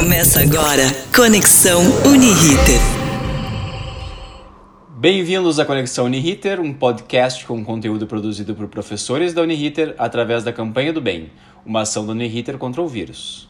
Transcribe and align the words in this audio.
Começa 0.00 0.40
agora 0.40 0.84
Conexão 1.14 1.82
Uniriter. 2.06 2.80
Bem-vindos 4.88 5.58
à 5.60 5.64
Conexão 5.66 6.06
Uniriter, 6.06 6.58
um 6.58 6.72
podcast 6.72 7.44
com 7.44 7.62
conteúdo 7.62 8.06
produzido 8.06 8.54
por 8.54 8.66
professores 8.68 9.34
da 9.34 9.42
Uniriter 9.42 9.94
através 9.98 10.42
da 10.42 10.54
Campanha 10.54 10.90
do 10.90 11.02
Bem, 11.02 11.30
uma 11.66 11.82
ação 11.82 12.06
da 12.06 12.12
Uniriter 12.12 12.56
contra 12.56 12.80
o 12.80 12.88
vírus. 12.88 13.46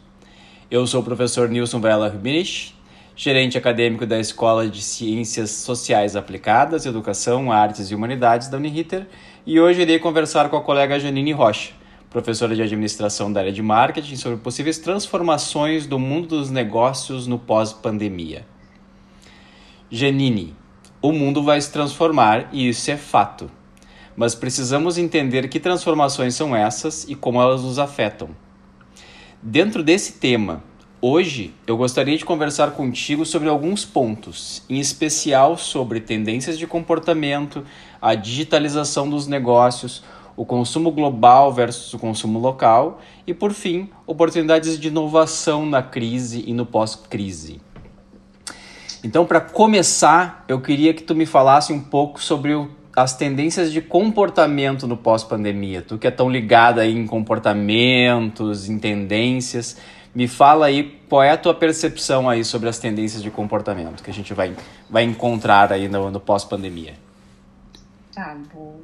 Eu 0.69 0.85
sou 0.89 1.03
o 1.03 1.05
professor 1.05 1.49
Nilson 1.49 1.79
Varela 1.79 2.09
Rubinich, 2.09 2.75
gerente 3.15 3.57
acadêmico 3.57 4.05
da 4.05 4.19
Escola 4.19 4.67
de 4.67 4.83
Ciências 4.83 5.51
Sociais 5.53 6.17
Aplicadas, 6.17 6.85
Educação, 6.85 7.53
Artes 7.53 7.93
e 7.93 7.95
Humanidades 7.95 8.49
da 8.49 8.57
Uniriter, 8.57 9.07
e 9.47 9.61
hoje 9.61 9.83
irei 9.83 10.01
conversar 10.01 10.49
com 10.49 10.57
a 10.57 10.61
colega 10.61 10.99
Janine 10.99 11.31
Rocha, 11.31 11.71
professora 12.11 12.57
de 12.57 12.63
administração 12.63 13.33
da 13.33 13.41
área 13.41 13.53
de 13.53 13.63
marketing, 13.63 14.17
sobre 14.17 14.39
possíveis 14.39 14.79
transformações 14.79 15.87
do 15.87 15.97
mundo 15.97 16.29
dos 16.29 16.51
negócios 16.51 17.29
no 17.29 17.39
pós-pandemia. 17.39 18.45
Janine, 19.89 20.57
o 21.01 21.13
mundo 21.13 21.43
vai 21.43 21.61
se 21.61 21.73
transformar 21.73 22.49
e 22.53 22.69
isso 22.69 22.91
é 22.91 22.97
fato. 22.97 23.49
Mas 24.17 24.35
precisamos 24.35 24.99
entender 24.99 25.49
que 25.49 25.61
transformações 25.61 26.35
são 26.35 26.55
essas 26.55 27.09
e 27.09 27.15
como 27.15 27.41
elas 27.41 27.63
nos 27.63 27.79
afetam. 27.79 28.31
Dentro 29.41 29.83
desse 29.83 30.15
tema, 30.15 30.63
hoje 31.01 31.55
eu 31.67 31.77
gostaria 31.77 32.19
de 32.19 32.25
conversar 32.25 32.73
contigo 32.73 33.25
sobre 33.25 33.49
alguns 33.49 33.85
pontos, 33.85 34.63
em 34.69 34.79
especial 34.79 35.57
sobre 35.57 36.01
tendências 36.01 36.59
de 36.59 36.67
comportamento, 36.67 37.65
a 38.03 38.15
digitalização 38.15 39.09
dos 39.09 39.27
negócios, 39.27 40.03
o 40.41 40.47
consumo 40.47 40.91
global 40.91 41.53
versus 41.53 41.93
o 41.93 41.99
consumo 41.99 42.39
local 42.39 42.99
e, 43.27 43.35
por 43.35 43.53
fim, 43.53 43.91
oportunidades 44.07 44.81
de 44.81 44.89
inovação 44.89 45.67
na 45.67 45.83
crise 45.83 46.43
e 46.47 46.55
no 46.55 46.65
pós-crise. 46.65 47.61
Então, 49.05 49.27
para 49.27 49.43
começar, 49.43 50.43
eu 50.49 50.59
queria 50.59 50.95
que 50.95 51.03
tu 51.03 51.15
me 51.15 51.27
falasse 51.27 51.75
um 51.75 51.81
pouco 51.81 52.23
sobre 52.23 52.55
o, 52.55 52.71
as 52.97 53.15
tendências 53.15 53.71
de 53.71 53.83
comportamento 53.83 54.87
no 54.87 54.97
pós-pandemia. 54.97 55.83
Tu 55.83 55.99
que 55.99 56.07
é 56.07 56.11
tão 56.11 56.31
ligada 56.31 56.87
em 56.87 57.07
comportamentos, 57.07 58.67
em 58.67 58.79
tendências, 58.79 59.77
me 60.15 60.27
fala 60.27 60.65
aí 60.65 61.03
qual 61.07 61.23
é 61.23 61.33
a 61.33 61.37
tua 61.37 61.53
percepção 61.53 62.31
aí 62.31 62.47
sobre 62.47 62.67
as 62.67 62.79
tendências 62.79 63.23
de 63.23 63.31
comportamento 63.31 64.03
que 64.03 64.11
a 64.11 64.15
gente 64.15 64.33
vai, 64.33 64.57
vai 64.89 65.05
encontrar 65.05 65.71
aí 65.71 65.87
no, 65.87 66.11
no 66.11 66.19
pós-pandemia. 66.19 66.95
Tá 68.15 68.35
bom. 68.55 68.81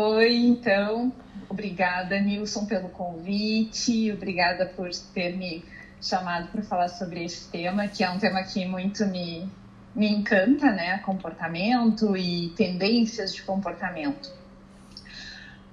Oi, 0.00 0.32
então, 0.46 1.12
obrigada, 1.48 2.20
Nilson, 2.20 2.66
pelo 2.66 2.88
convite, 2.88 4.12
obrigada 4.12 4.64
por 4.64 4.88
ter 5.12 5.36
me 5.36 5.64
chamado 6.00 6.52
para 6.52 6.62
falar 6.62 6.86
sobre 6.86 7.24
esse 7.24 7.50
tema, 7.50 7.88
que 7.88 8.04
é 8.04 8.08
um 8.08 8.16
tema 8.16 8.44
que 8.44 8.64
muito 8.64 9.04
me, 9.06 9.50
me 9.96 10.08
encanta, 10.08 10.70
né? 10.70 10.98
Comportamento 10.98 12.16
e 12.16 12.50
tendências 12.50 13.34
de 13.34 13.42
comportamento. 13.42 14.30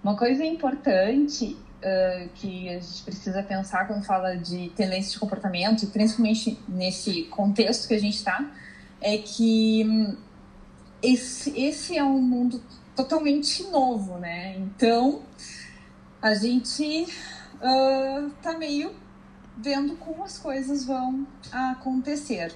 Uma 0.04 0.18
coisa 0.18 0.44
importante 0.44 1.56
uh, 1.84 2.28
que 2.34 2.68
a 2.70 2.80
gente 2.80 3.04
precisa 3.04 3.44
pensar 3.44 3.86
quando 3.86 4.04
fala 4.04 4.36
de 4.36 4.70
tendências 4.70 5.12
de 5.12 5.20
comportamento, 5.20 5.86
principalmente 5.92 6.60
nesse 6.68 7.26
contexto 7.26 7.88
que 7.88 7.94
a 7.94 8.00
gente 8.00 8.16
está, 8.16 8.44
é 9.00 9.20
que 9.20 9.86
hum, 9.86 10.18
esse, 11.04 11.52
esse 11.56 11.96
é 11.96 12.04
um 12.04 12.20
mundo 12.20 12.60
totalmente 12.96 13.64
novo, 13.64 14.18
né? 14.18 14.58
Então, 14.58 15.22
a 16.22 16.34
gente 16.34 17.08
uh, 17.56 18.30
tá 18.42 18.58
meio 18.58 18.94
vendo 19.58 19.96
como 19.98 20.24
as 20.24 20.38
coisas 20.38 20.86
vão 20.86 21.28
acontecer. 21.52 22.54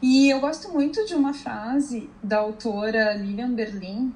E 0.00 0.30
eu 0.30 0.40
gosto 0.40 0.72
muito 0.72 1.04
de 1.06 1.14
uma 1.14 1.34
frase 1.34 2.08
da 2.22 2.38
autora 2.38 3.14
Lilian 3.14 3.52
Berlin, 3.52 4.14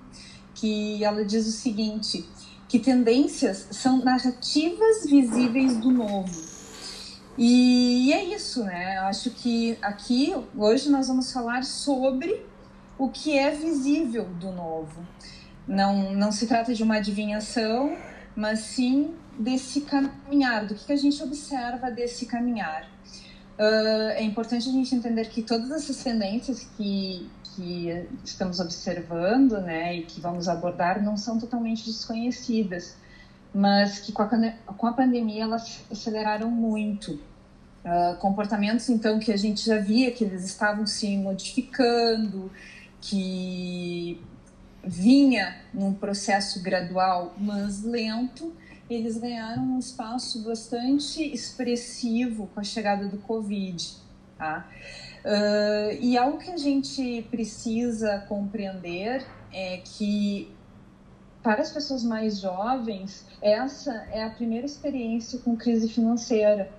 que 0.55 1.03
ela 1.03 1.25
diz 1.25 1.47
o 1.47 1.51
seguinte, 1.51 2.25
que 2.69 2.79
tendências 2.79 3.69
são 3.73 4.03
narrativas 4.05 5.05
visíveis 5.05 5.77
do 5.77 5.91
novo. 5.91 6.53
E 7.37 8.13
é 8.13 8.25
isso, 8.25 8.63
né? 8.63 8.99
Eu 8.99 9.03
acho 9.03 9.31
que 9.31 9.77
aqui, 9.83 10.35
hoje, 10.57 10.91
nós 10.91 11.09
vamos 11.09 11.33
falar 11.33 11.65
sobre 11.65 12.47
o 13.03 13.09
que 13.09 13.37
é 13.37 13.51
visível 13.51 14.27
do 14.39 14.53
novo. 14.53 15.05
Não, 15.67 16.15
não 16.15 16.31
se 16.31 16.47
trata 16.47 16.73
de 16.73 16.85
uma 16.85 16.99
adivinhação, 16.99 17.97
mas 18.37 18.61
sim 18.61 19.13
desse 19.37 19.81
caminhar, 19.81 20.67
do 20.67 20.77
que, 20.77 20.93
a 20.93 20.97
gente 20.97 21.21
observa 21.21 21.91
desse 21.91 22.27
caminhar. 22.27 22.89
Uh, 23.59 24.11
é 24.15 24.23
importante 24.23 24.69
a 24.69 24.73
gente 24.73 24.95
entender 24.95 25.29
que 25.31 25.43
todas 25.43 25.73
essas 25.73 25.97
tendências 25.97 26.69
que, 26.77 27.29
que 27.43 28.07
estamos 28.25 28.61
observando 28.61 29.61
né, 29.61 29.97
e 29.97 30.03
que 30.03 30.21
vamos 30.21 30.49
abordar 30.49 31.03
não 31.03 31.17
são 31.17 31.41
totalmente 31.41 31.85
desconhecidas, 31.85 32.97
mas 33.53 33.99
que 33.99 34.13
com 34.13 34.23
a, 34.23 34.29
com 34.77 34.87
a 34.87 34.93
pandemia 34.93 35.43
elas 35.43 35.85
aceleraram 35.91 36.49
muito. 36.49 37.19
Uh, 37.85 38.17
comportamentos, 38.21 38.89
então, 38.89 39.19
que 39.19 39.33
a 39.33 39.37
gente 39.37 39.67
já 39.67 39.79
via 39.79 40.13
que 40.13 40.23
eles 40.23 40.45
estavam 40.45 40.87
se 40.87 41.17
modificando, 41.17 42.49
que 43.03 44.19
vinha 44.85 45.61
num 45.75 45.93
processo 45.93 46.63
gradual, 46.63 47.35
mas 47.37 47.83
lento, 47.83 48.55
eles 48.89 49.19
ganharam 49.19 49.63
um 49.63 49.79
espaço 49.79 50.43
bastante 50.43 51.23
expressivo 51.23 52.49
com 52.55 52.61
a 52.61 52.65
chegada 52.65 53.07
do 53.07 53.19
Covid. 53.19 53.97
Tá? 54.39 54.69
Uh, 55.25 55.99
e 56.01 56.17
algo 56.17 56.39
que 56.39 56.51
a 56.51 56.57
gente 56.57 57.27
precisa 57.31 58.25
compreender 58.29 59.25
é 59.53 59.79
que 59.79 60.51
para 61.43 61.61
as 61.61 61.73
pessoas 61.73 62.05
mais 62.05 62.41
jovens, 62.41 63.27
essa 63.41 63.93
é 64.13 64.23
a 64.23 64.31
primeira 64.31 64.65
experiência 64.65 65.41
com 65.41 65.57
crise 65.57 65.89
financeira. 65.89 66.71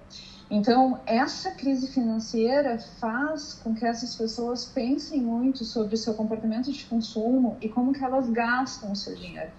Então, 0.56 1.02
essa 1.08 1.50
crise 1.50 1.88
financeira 1.88 2.78
faz 3.00 3.56
com 3.56 3.74
que 3.74 3.84
essas 3.84 4.14
pessoas 4.14 4.64
pensem 4.64 5.20
muito 5.20 5.66
sobre 5.66 5.96
o 5.96 5.98
seu 5.98 6.14
comportamento 6.14 6.72
de 6.72 6.86
consumo 6.86 7.58
e 7.60 7.68
como 7.68 7.92
que 7.92 8.04
elas 8.04 8.30
gastam 8.30 8.92
o 8.92 8.96
seu 8.96 9.16
dinheiro. 9.16 9.50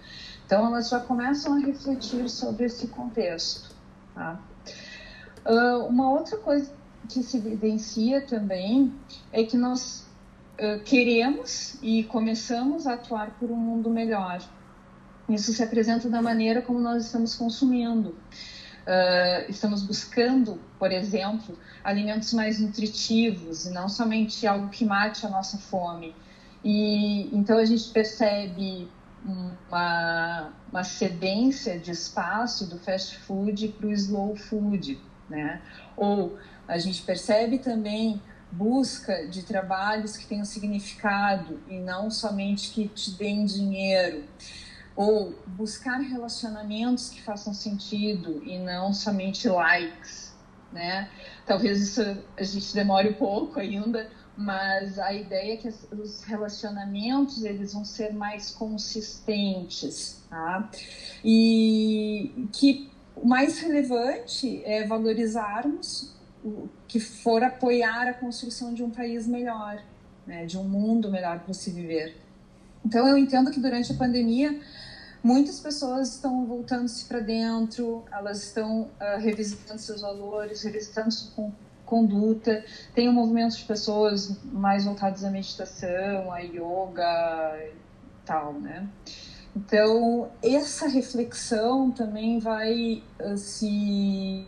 Então, 0.45 0.65
elas 0.65 0.87
já 0.87 1.01
começam 1.01 1.55
a 1.55 1.59
refletir 1.59 2.29
sobre 2.29 2.67
esse 2.67 2.87
contexto. 2.87 3.75
Tá? 4.13 4.39
Uh, 5.45 5.85
uma 5.85 6.09
outra 6.09 6.37
coisa 6.37 6.71
que 7.09 7.21
se 7.21 7.35
evidencia 7.39 8.21
também 8.21 8.93
é 9.33 9.43
que 9.43 9.57
nós 9.57 10.07
uh, 10.53 10.81
queremos 10.85 11.77
e 11.81 12.05
começamos 12.05 12.87
a 12.87 12.93
atuar 12.93 13.31
por 13.31 13.51
um 13.51 13.57
mundo 13.57 13.89
melhor. 13.89 14.41
Isso 15.27 15.51
se 15.51 15.61
apresenta 15.61 16.07
da 16.07 16.21
maneira 16.21 16.61
como 16.61 16.79
nós 16.79 17.03
estamos 17.03 17.35
consumindo. 17.35 18.15
Uh, 18.85 19.49
estamos 19.49 19.81
buscando, 19.81 20.61
por 20.77 20.91
exemplo, 20.91 21.57
alimentos 21.83 22.31
mais 22.33 22.59
nutritivos 22.59 23.65
e 23.65 23.71
não 23.71 23.89
somente 23.89 24.45
algo 24.45 24.69
que 24.69 24.85
mate 24.85 25.25
a 25.25 25.29
nossa 25.29 25.57
fome. 25.57 26.15
E 26.63 27.35
então 27.35 27.57
a 27.57 27.65
gente 27.65 27.89
percebe 27.89 28.87
uma, 29.25 30.53
uma 30.71 30.83
cedência 30.83 31.79
de 31.79 31.91
espaço 31.91 32.69
do 32.69 32.77
fast 32.77 33.17
food 33.19 33.69
para 33.69 33.87
o 33.87 33.91
slow 33.91 34.35
food, 34.35 35.01
né? 35.27 35.61
Ou 35.97 36.37
a 36.67 36.77
gente 36.77 37.01
percebe 37.01 37.57
também 37.57 38.21
busca 38.51 39.27
de 39.27 39.43
trabalhos 39.43 40.15
que 40.15 40.25
tenham 40.25 40.45
significado 40.45 41.59
e 41.67 41.79
não 41.79 42.09
somente 42.09 42.71
que 42.71 42.87
te 42.87 43.11
deem 43.11 43.45
dinheiro 43.45 44.23
ou 44.95 45.33
buscar 45.45 45.99
relacionamentos 45.99 47.09
que 47.09 47.21
façam 47.21 47.53
sentido 47.53 48.41
e 48.45 48.57
não 48.57 48.93
somente 48.93 49.47
likes, 49.47 50.33
né? 50.71 51.09
Talvez 51.45 51.81
isso 51.81 52.01
a 52.37 52.43
gente 52.43 52.73
demore 52.73 53.09
um 53.09 53.13
pouco 53.13 53.59
ainda, 53.59 54.09
mas 54.37 54.97
a 54.97 55.13
ideia 55.13 55.53
é 55.53 55.57
que 55.57 55.67
os 55.67 56.23
relacionamentos 56.23 57.43
eles 57.43 57.73
vão 57.73 57.83
ser 57.83 58.13
mais 58.13 58.51
consistentes, 58.51 60.23
tá? 60.29 60.69
E 61.23 62.47
que 62.53 62.89
o 63.15 63.27
mais 63.27 63.59
relevante 63.59 64.61
é 64.65 64.85
valorizarmos 64.87 66.13
o 66.43 66.69
que 66.87 66.99
for 66.99 67.43
apoiar 67.43 68.07
a 68.07 68.13
construção 68.13 68.73
de 68.73 68.83
um 68.83 68.89
país 68.89 69.27
melhor, 69.27 69.81
né? 70.25 70.45
De 70.45 70.57
um 70.57 70.63
mundo 70.63 71.11
melhor 71.11 71.39
para 71.39 71.53
se 71.53 71.71
viver. 71.71 72.17
Então 72.85 73.07
eu 73.07 73.17
entendo 73.17 73.49
que 73.49 73.59
durante 73.59 73.91
a 73.91 73.95
pandemia 73.95 74.59
muitas 75.25 75.59
pessoas 75.59 76.13
estão 76.13 76.45
voltando-se 76.45 77.03
para 77.05 77.19
dentro, 77.19 78.05
elas 78.11 78.43
estão 78.43 78.81
uh, 78.81 79.19
revisitando 79.19 79.81
seus 79.81 80.01
valores, 80.01 80.61
revisitando 80.61 81.11
sua 81.11 81.51
conduta. 81.83 82.63
Tem 82.93 83.09
um 83.09 83.13
movimento 83.13 83.57
de 83.57 83.63
pessoas 83.63 84.37
mais 84.43 84.85
voltadas 84.85 85.23
à 85.23 85.31
meditação, 85.31 86.31
à 86.31 86.41
yoga 86.41 87.57
e 87.57 87.73
tal, 88.23 88.53
né? 88.53 88.87
Então, 89.55 90.29
essa 90.43 90.87
reflexão 90.87 91.89
também 91.89 92.37
vai 92.37 93.01
uh, 93.19 93.35
se 93.35 94.45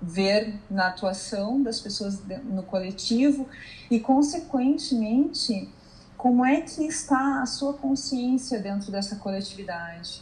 ver 0.00 0.54
na 0.70 0.88
atuação 0.88 1.62
das 1.62 1.80
pessoas 1.80 2.22
no 2.44 2.62
coletivo 2.62 3.46
e, 3.90 4.00
consequentemente, 4.00 5.68
como 6.18 6.44
é 6.44 6.60
que 6.60 6.84
está 6.84 7.40
a 7.40 7.46
sua 7.46 7.74
consciência 7.74 8.58
dentro 8.58 8.90
dessa 8.90 9.14
coletividade. 9.16 10.20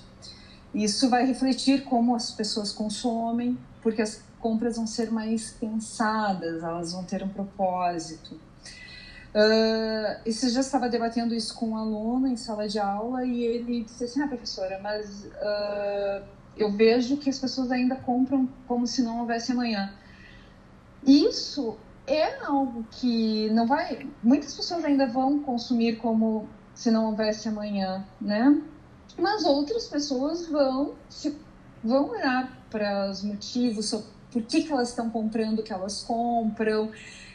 Isso 0.75 1.09
vai 1.09 1.25
refletir 1.25 1.85
como 1.85 2.15
as 2.15 2.31
pessoas 2.31 2.71
consomem, 2.71 3.59
porque 3.83 4.03
as 4.03 4.23
compras 4.39 4.77
vão 4.77 4.87
ser 4.87 5.11
mais 5.11 5.53
pensadas, 5.53 6.63
elas 6.63 6.93
vão 6.93 7.03
ter 7.03 7.23
um 7.23 7.29
propósito. 7.31 8.35
Uh, 8.35 10.21
esse 10.27 10.51
já 10.51 10.61
estava 10.61 10.89
debatendo 10.89 11.35
isso 11.35 11.55
com 11.55 11.71
um 11.71 11.77
aluno 11.77 12.27
em 12.27 12.37
sala 12.37 12.69
de 12.69 12.79
aula 12.79 13.25
e 13.25 13.43
ele 13.43 13.85
disse 13.85 14.05
assim: 14.05 14.21
Ah, 14.21 14.29
professora, 14.29 14.79
mas 14.83 15.25
uh, 15.25 16.25
eu 16.59 16.71
vejo 16.73 17.17
que 17.17 17.31
as 17.31 17.39
pessoas 17.39 17.71
ainda 17.71 17.97
compram 17.97 18.47
como 18.69 18.87
se 18.87 19.03
não 19.03 19.21
houvesse 19.21 19.53
amanhã. 19.53 19.93
Isso 21.07 21.79
é 22.07 22.45
algo 22.45 22.85
que 22.91 23.51
não 23.51 23.67
vai. 23.67 24.09
Muitas 24.23 24.55
pessoas 24.55 24.85
ainda 24.85 25.07
vão 25.07 25.41
consumir 25.41 25.97
como 25.97 26.49
se 26.75 26.91
não 26.91 27.07
houvesse 27.07 27.49
amanhã, 27.49 28.05
né? 28.21 28.63
Mas 29.19 29.45
outras 29.45 29.87
pessoas 29.89 30.47
vão 30.47 30.95
se, 31.09 31.37
vão 31.83 32.11
olhar 32.11 32.67
para 32.71 33.11
os 33.11 33.23
motivos, 33.23 33.91
por 34.31 34.43
que, 34.43 34.63
que 34.63 34.73
elas 34.73 34.91
estão 34.91 35.09
comprando 35.09 35.61
o 35.61 35.63
que 35.63 35.73
elas 35.73 36.03
compram, 36.03 36.91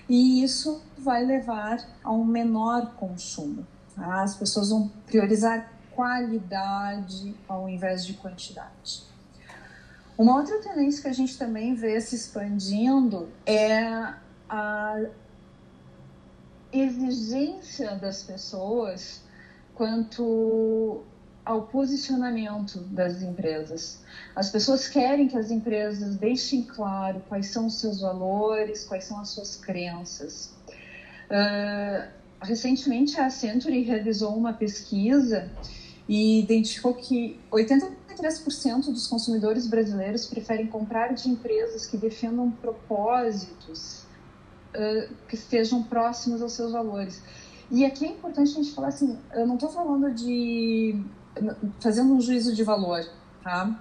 e 0.07 0.43
isso 0.43 0.81
vai 0.97 1.25
levar 1.25 1.79
a 2.03 2.11
um 2.11 2.23
menor 2.23 2.93
consumo. 2.95 3.65
Tá? 3.95 4.21
As 4.21 4.35
pessoas 4.35 4.69
vão 4.69 4.89
priorizar 5.07 5.71
qualidade 5.95 7.35
ao 7.47 7.67
invés 7.67 8.05
de 8.05 8.13
quantidade. 8.13 9.03
Uma 10.17 10.37
outra 10.37 10.59
tendência 10.59 11.01
que 11.01 11.07
a 11.07 11.13
gente 11.13 11.37
também 11.37 11.73
vê 11.73 11.99
se 11.99 12.15
expandindo 12.15 13.29
é 13.45 14.13
a 14.51 15.05
exigência 16.73 17.95
das 17.95 18.21
pessoas 18.23 19.23
quanto 19.73 21.03
ao 21.45 21.63
posicionamento 21.63 22.81
das 22.81 23.21
empresas. 23.21 24.03
As 24.35 24.49
pessoas 24.49 24.87
querem 24.89 25.27
que 25.27 25.37
as 25.37 25.49
empresas 25.49 26.17
deixem 26.17 26.63
claro 26.63 27.23
quais 27.29 27.47
são 27.47 27.67
os 27.67 27.79
seus 27.79 28.01
valores, 28.01 28.83
quais 28.83 29.05
são 29.05 29.19
as 29.19 29.29
suas 29.29 29.55
crenças. 29.55 30.53
Uh, 31.29 32.07
recentemente, 32.41 33.19
a 33.19 33.27
Accenture 33.27 33.81
realizou 33.81 34.35
uma 34.35 34.53
pesquisa 34.53 35.49
e 36.07 36.41
identificou 36.41 36.93
que 36.93 37.39
83% 37.49 38.85
dos 38.85 39.07
consumidores 39.07 39.65
brasileiros 39.65 40.27
preferem 40.27 40.67
comprar 40.67 41.13
de 41.13 41.29
empresas 41.29 41.85
que 41.85 41.95
defendam 41.95 42.51
propósitos 42.51 44.10
que 45.27 45.35
estejam 45.35 45.83
próximos 45.83 46.41
aos 46.41 46.53
seus 46.53 46.71
valores. 46.71 47.21
E 47.69 47.85
aqui 47.85 48.05
é 48.05 48.09
importante 48.09 48.51
a 48.51 48.55
gente 48.55 48.73
falar 48.73 48.89
assim, 48.89 49.17
eu 49.33 49.47
não 49.47 49.55
estou 49.55 49.69
falando 49.69 50.13
de 50.13 51.03
fazendo 51.79 52.13
um 52.13 52.19
juízo 52.19 52.53
de 52.53 52.63
valor, 52.63 53.01
tá? 53.41 53.79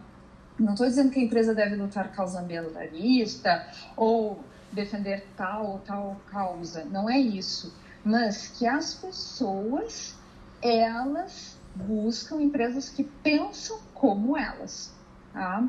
Não 0.58 0.72
estou 0.72 0.86
dizendo 0.86 1.10
que 1.10 1.18
a 1.18 1.22
empresa 1.22 1.54
deve 1.54 1.74
lutar 1.74 2.12
causa 2.12 2.40
ambientalista 2.40 3.66
ou 3.96 4.38
defender 4.72 5.26
tal 5.36 5.72
ou 5.72 5.78
tal 5.80 6.20
causa, 6.30 6.84
não 6.84 7.10
é 7.10 7.18
isso. 7.18 7.74
Mas 8.04 8.48
que 8.48 8.66
as 8.66 8.94
pessoas, 8.94 10.14
elas 10.62 11.58
buscam 11.74 12.40
empresas 12.40 12.88
que 12.88 13.04
pensam 13.04 13.78
como 13.94 14.36
elas, 14.36 14.92
tá? 15.32 15.68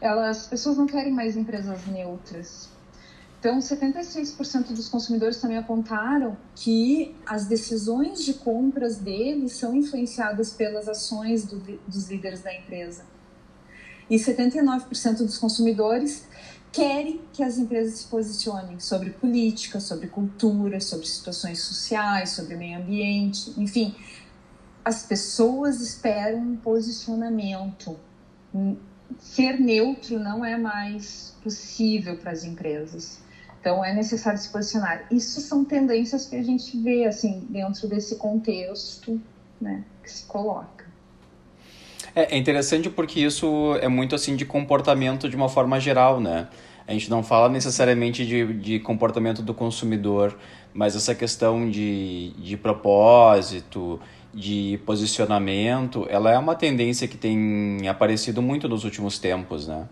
Elas, 0.00 0.38
as 0.38 0.46
pessoas 0.48 0.76
não 0.76 0.86
querem 0.86 1.12
mais 1.12 1.36
empresas 1.36 1.86
neutras, 1.86 2.68
então, 3.40 3.58
76% 3.58 4.74
dos 4.74 4.86
consumidores 4.86 5.38
também 5.38 5.56
apontaram 5.56 6.36
que 6.54 7.16
as 7.24 7.46
decisões 7.46 8.22
de 8.22 8.34
compras 8.34 8.98
deles 8.98 9.52
são 9.52 9.74
influenciadas 9.74 10.52
pelas 10.52 10.86
ações 10.86 11.46
do, 11.46 11.58
dos 11.88 12.10
líderes 12.10 12.42
da 12.42 12.54
empresa. 12.54 13.06
E 14.10 14.16
79% 14.16 15.24
dos 15.24 15.38
consumidores 15.38 16.26
querem 16.70 17.22
que 17.32 17.42
as 17.42 17.56
empresas 17.56 18.00
se 18.00 18.06
posicionem 18.08 18.78
sobre 18.78 19.08
política, 19.08 19.80
sobre 19.80 20.08
cultura, 20.08 20.78
sobre 20.78 21.06
situações 21.06 21.62
sociais, 21.62 22.32
sobre 22.32 22.56
meio 22.56 22.78
ambiente, 22.78 23.54
enfim. 23.56 23.94
As 24.84 25.04
pessoas 25.04 25.80
esperam 25.80 26.40
um 26.40 26.56
posicionamento. 26.58 27.98
Ser 29.18 29.58
neutro 29.58 30.18
não 30.18 30.44
é 30.44 30.58
mais 30.58 31.34
possível 31.42 32.18
para 32.18 32.32
as 32.32 32.44
empresas. 32.44 33.29
Então 33.60 33.84
é 33.84 33.94
necessário 33.94 34.38
se 34.38 34.48
posicionar. 34.48 35.04
Isso 35.10 35.40
são 35.40 35.64
tendências 35.64 36.26
que 36.26 36.36
a 36.36 36.42
gente 36.42 36.76
vê 36.80 37.04
assim 37.04 37.46
dentro 37.50 37.86
desse 37.86 38.16
contexto, 38.16 39.20
né, 39.60 39.84
que 40.02 40.10
se 40.10 40.24
coloca. 40.24 40.86
É, 42.14 42.34
é 42.34 42.38
interessante 42.38 42.88
porque 42.88 43.20
isso 43.20 43.76
é 43.80 43.88
muito 43.88 44.14
assim 44.14 44.34
de 44.34 44.44
comportamento 44.44 45.28
de 45.28 45.36
uma 45.36 45.48
forma 45.48 45.78
geral, 45.78 46.20
né? 46.20 46.48
A 46.88 46.92
gente 46.92 47.08
não 47.08 47.22
fala 47.22 47.48
necessariamente 47.48 48.26
de, 48.26 48.52
de 48.54 48.80
comportamento 48.80 49.42
do 49.42 49.54
consumidor, 49.54 50.36
mas 50.74 50.96
essa 50.96 51.14
questão 51.14 51.70
de, 51.70 52.30
de 52.38 52.56
propósito, 52.56 54.00
de 54.34 54.80
posicionamento, 54.84 56.06
ela 56.08 56.32
é 56.32 56.38
uma 56.38 56.54
tendência 56.54 57.06
que 57.06 57.16
tem 57.16 57.86
aparecido 57.88 58.42
muito 58.42 58.68
nos 58.68 58.84
últimos 58.84 59.18
tempos, 59.18 59.68
né? 59.68 59.86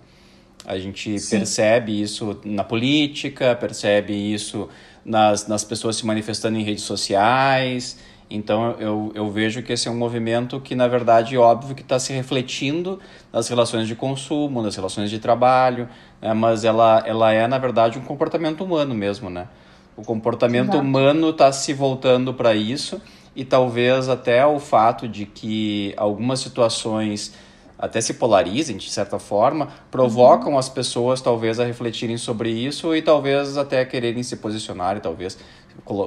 A 0.69 0.79
gente 0.79 1.19
Sim. 1.19 1.39
percebe 1.39 1.99
isso 1.99 2.39
na 2.45 2.63
política, 2.63 3.57
percebe 3.57 4.13
isso 4.13 4.69
nas, 5.03 5.49
nas 5.49 5.65
pessoas 5.65 5.97
se 5.97 6.05
manifestando 6.05 6.59
em 6.59 6.63
redes 6.63 6.85
sociais. 6.85 7.99
Então 8.29 8.73
eu, 8.79 9.11
eu 9.15 9.31
vejo 9.31 9.63
que 9.63 9.73
esse 9.73 9.89
é 9.89 9.91
um 9.91 9.97
movimento 9.97 10.61
que, 10.61 10.75
na 10.75 10.87
verdade, 10.87 11.35
é 11.35 11.39
óbvio 11.39 11.75
que 11.75 11.81
está 11.81 11.99
se 11.99 12.13
refletindo 12.13 13.01
nas 13.33 13.49
relações 13.49 13.89
de 13.89 13.95
consumo, 13.95 14.61
nas 14.61 14.77
relações 14.77 15.09
de 15.09 15.19
trabalho, 15.19 15.89
né? 16.21 16.35
mas 16.35 16.67
ela, 16.67 17.03
ela 17.07 17.33
é, 17.33 17.47
na 17.47 17.57
verdade, 17.57 17.99
um 17.99 18.03
comportamento 18.03 18.63
humano 18.63 18.95
mesmo, 18.95 19.31
né? 19.31 19.49
O 19.97 20.03
comportamento 20.03 20.75
Exato. 20.75 20.85
humano 20.85 21.31
está 21.31 21.51
se 21.51 21.73
voltando 21.73 22.35
para 22.35 22.55
isso 22.55 23.01
e 23.35 23.43
talvez 23.43 24.11
até 24.11 24.45
o 24.45 24.61
fato 24.61 25.09
de 25.09 25.25
que 25.25 25.95
algumas 25.97 26.41
situações 26.41 27.33
até 27.79 28.01
se 28.01 28.15
polarizem 28.15 28.77
de 28.77 28.91
certa 28.91 29.19
forma, 29.19 29.69
provocam 29.91 30.53
uhum. 30.53 30.59
as 30.59 30.69
pessoas 30.69 31.21
talvez 31.21 31.61
a 31.61 31.65
refletirem 31.65 32.17
sobre 32.17 32.51
isso 32.51 32.95
e 32.95 33.01
talvez 33.01 33.57
até 33.57 33.85
quererem 33.85 34.23
se 34.23 34.37
posicionar 34.37 34.97
e 34.97 35.01
talvez 35.01 35.39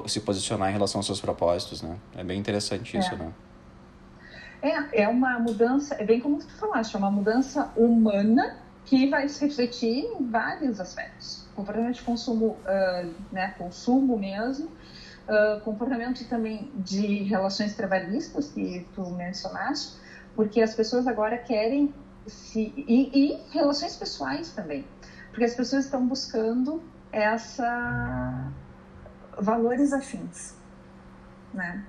se 0.07 0.19
posicionar 0.19 0.69
em 0.69 0.73
relação 0.73 0.99
aos 0.99 1.05
seus 1.05 1.21
propósitos, 1.21 1.81
né? 1.81 1.95
É 2.15 2.23
bem 2.23 2.37
interessante 2.37 2.97
isso, 2.97 3.13
é. 3.13 3.17
né? 3.17 3.31
É, 4.61 5.03
é 5.03 5.07
uma 5.07 5.39
mudança, 5.39 5.95
é 5.95 6.05
bem 6.05 6.19
como 6.19 6.37
tu 6.37 6.47
falaste, 6.55 6.93
é 6.93 6.97
uma 6.97 7.09
mudança 7.09 7.71
humana 7.75 8.57
que 8.85 9.09
vai 9.09 9.27
se 9.27 9.45
refletir 9.45 10.05
em 10.05 10.29
vários 10.29 10.79
aspectos. 10.79 11.45
Comportamento 11.55 11.95
de 11.95 12.01
consumo, 12.01 12.57
uh, 12.65 13.13
né, 13.31 13.55
consumo 13.57 14.17
mesmo, 14.17 14.67
uh, 14.67 15.61
comportamento 15.61 16.23
também 16.27 16.71
de 16.75 17.23
relações 17.23 17.75
trabalhistas 17.75 18.49
que 18.49 18.85
tu 18.93 19.09
mencionaste, 19.11 20.00
porque 20.35 20.61
as 20.61 20.73
pessoas 20.73 21.07
agora 21.07 21.37
querem 21.37 21.93
se 22.27 22.73
e, 22.77 23.09
e 23.13 23.39
relações 23.51 23.95
pessoais 23.95 24.51
também, 24.51 24.85
porque 25.29 25.43
as 25.43 25.55
pessoas 25.55 25.85
estão 25.85 26.07
buscando 26.07 26.81
essa 27.11 28.51
valores 29.39 29.93
afins, 29.93 30.55
né? 31.53 31.83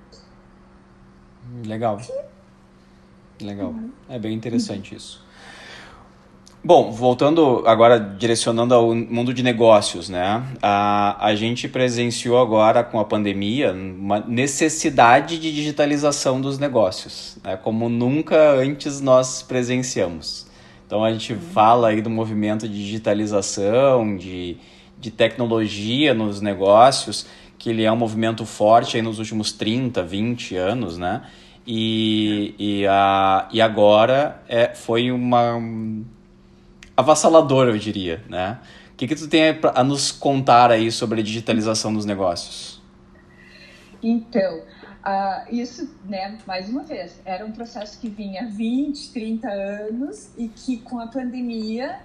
Legal. 1.67 2.01
Legal. 3.41 3.71
Uhum. 3.71 3.93
É 4.09 4.19
bem 4.19 4.35
interessante 4.35 4.95
isso. 4.95 5.25
Bom, 6.65 6.93
voltando 6.93 7.65
agora, 7.67 7.99
direcionando 7.99 8.73
ao 8.73 8.95
mundo 8.95 9.35
de 9.35 9.43
negócios, 9.43 10.09
né? 10.09 10.47
A, 10.63 11.27
a 11.27 11.35
gente 11.35 11.67
presenciou 11.69 12.39
agora 12.39 12.85
com 12.85 13.01
a 13.01 13.05
pandemia 13.05 13.73
uma 13.73 14.21
necessidade 14.21 15.41
de 15.41 15.53
digitalização 15.53 16.41
dos 16.41 16.61
negócios, 16.61 17.37
né? 17.43 17.57
como 17.57 17.89
nunca 17.89 18.53
antes 18.53 19.01
nós 19.01 19.43
presenciamos. 19.43 20.47
Então 20.87 21.03
a 21.03 21.13
gente 21.13 21.35
fala 21.35 21.89
aí 21.89 22.01
do 22.01 22.09
movimento 22.09 22.69
de 22.69 22.75
digitalização, 22.75 24.17
de, 24.17 24.57
de 25.01 25.11
tecnologia 25.11 26.15
nos 26.15 26.41
negócios, 26.41 27.27
que 27.59 27.71
ele 27.71 27.83
é 27.83 27.91
um 27.91 27.97
movimento 27.97 28.47
forte 28.47 28.97
aí 28.97 29.03
nos 29.03 29.19
últimos 29.19 29.51
30, 29.51 30.01
20 30.01 30.55
anos, 30.55 30.97
né? 30.97 31.23
E, 31.67 32.55
e, 32.57 32.87
a, 32.87 33.49
e 33.53 33.61
agora 33.61 34.41
é, 34.49 34.73
foi 34.75 35.11
uma 35.11 35.61
avassalador, 36.97 37.69
eu 37.69 37.79
diria, 37.79 38.23
né? 38.29 38.59
O 38.93 38.97
que, 38.97 39.07
que 39.07 39.15
tu 39.15 39.29
tem 39.29 39.59
a 39.75 39.83
nos 39.83 40.13
contar 40.13 40.71
aí 40.71 40.91
sobre 40.93 41.21
a 41.21 41.25
digitalização 41.25 41.93
dos 41.93 42.05
negócios? 42.05 42.81
Então, 44.03 44.59
uh, 44.59 45.55
isso, 45.55 45.95
né, 46.05 46.39
mais 46.47 46.69
uma 46.69 46.83
vez, 46.83 47.21
era 47.25 47.45
um 47.45 47.53
processo 47.53 48.01
que 48.01 48.09
vinha 48.09 48.43
há 48.43 48.49
20, 48.49 49.13
30 49.13 49.49
anos 49.49 50.31
e 50.37 50.49
que 50.49 50.79
com 50.79 50.99
a 51.01 51.07
pandemia 51.07 52.01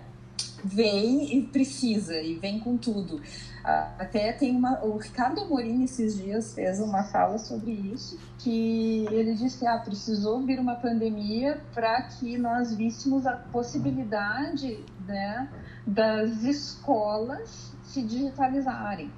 vem 0.63 1.37
e 1.37 1.43
precisa 1.47 2.19
e 2.21 2.35
vem 2.35 2.59
com 2.59 2.77
tudo. 2.77 3.21
Até 3.63 4.31
tem 4.31 4.55
uma. 4.55 4.83
O 4.83 4.97
Ricardo 4.97 5.41
Amorim, 5.41 5.83
esses 5.83 6.15
dias, 6.15 6.53
fez 6.53 6.79
uma 6.79 7.03
fala 7.03 7.37
sobre 7.37 7.71
isso, 7.71 8.17
que 8.39 9.05
ele 9.11 9.33
disse 9.33 9.59
que 9.59 9.67
ah, 9.67 9.77
precisou 9.77 10.41
vir 10.45 10.57
uma 10.59 10.75
pandemia 10.75 11.61
para 11.73 12.03
que 12.03 12.37
nós 12.37 12.73
víssemos 12.73 13.25
a 13.27 13.33
possibilidade 13.33 14.85
né, 15.05 15.49
das 15.85 16.43
escolas 16.43 17.73
se 17.83 18.01
digitalizarem. 18.03 19.11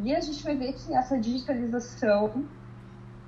E 0.00 0.14
a 0.14 0.20
gente 0.20 0.42
vai 0.42 0.56
ver 0.56 0.72
que 0.72 0.92
essa 0.92 1.18
digitalização 1.18 2.44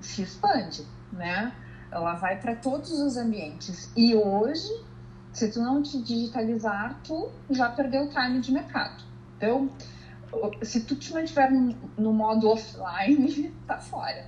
se 0.01 0.23
expande, 0.23 0.85
né? 1.13 1.53
Ela 1.91 2.15
vai 2.15 2.39
para 2.39 2.57
todos 2.57 2.91
os 2.91 3.17
ambientes. 3.17 3.91
E 3.97 4.15
hoje, 4.15 4.69
se 5.39 5.51
tu 5.53 5.61
não 5.61 5.83
te 5.83 6.03
digitalizar, 6.03 7.01
tu 7.05 7.31
já 7.51 7.71
perdeu 7.71 8.05
o 8.05 8.09
time 8.09 8.41
de 8.41 8.53
mercado. 8.53 9.05
Então, 9.37 9.71
se 10.63 10.81
tu 10.81 10.97
te 10.97 11.13
mantiver 11.13 11.51
no 11.97 12.13
modo 12.13 12.49
offline, 12.49 13.55
tá 13.67 13.79
fora. 13.79 14.27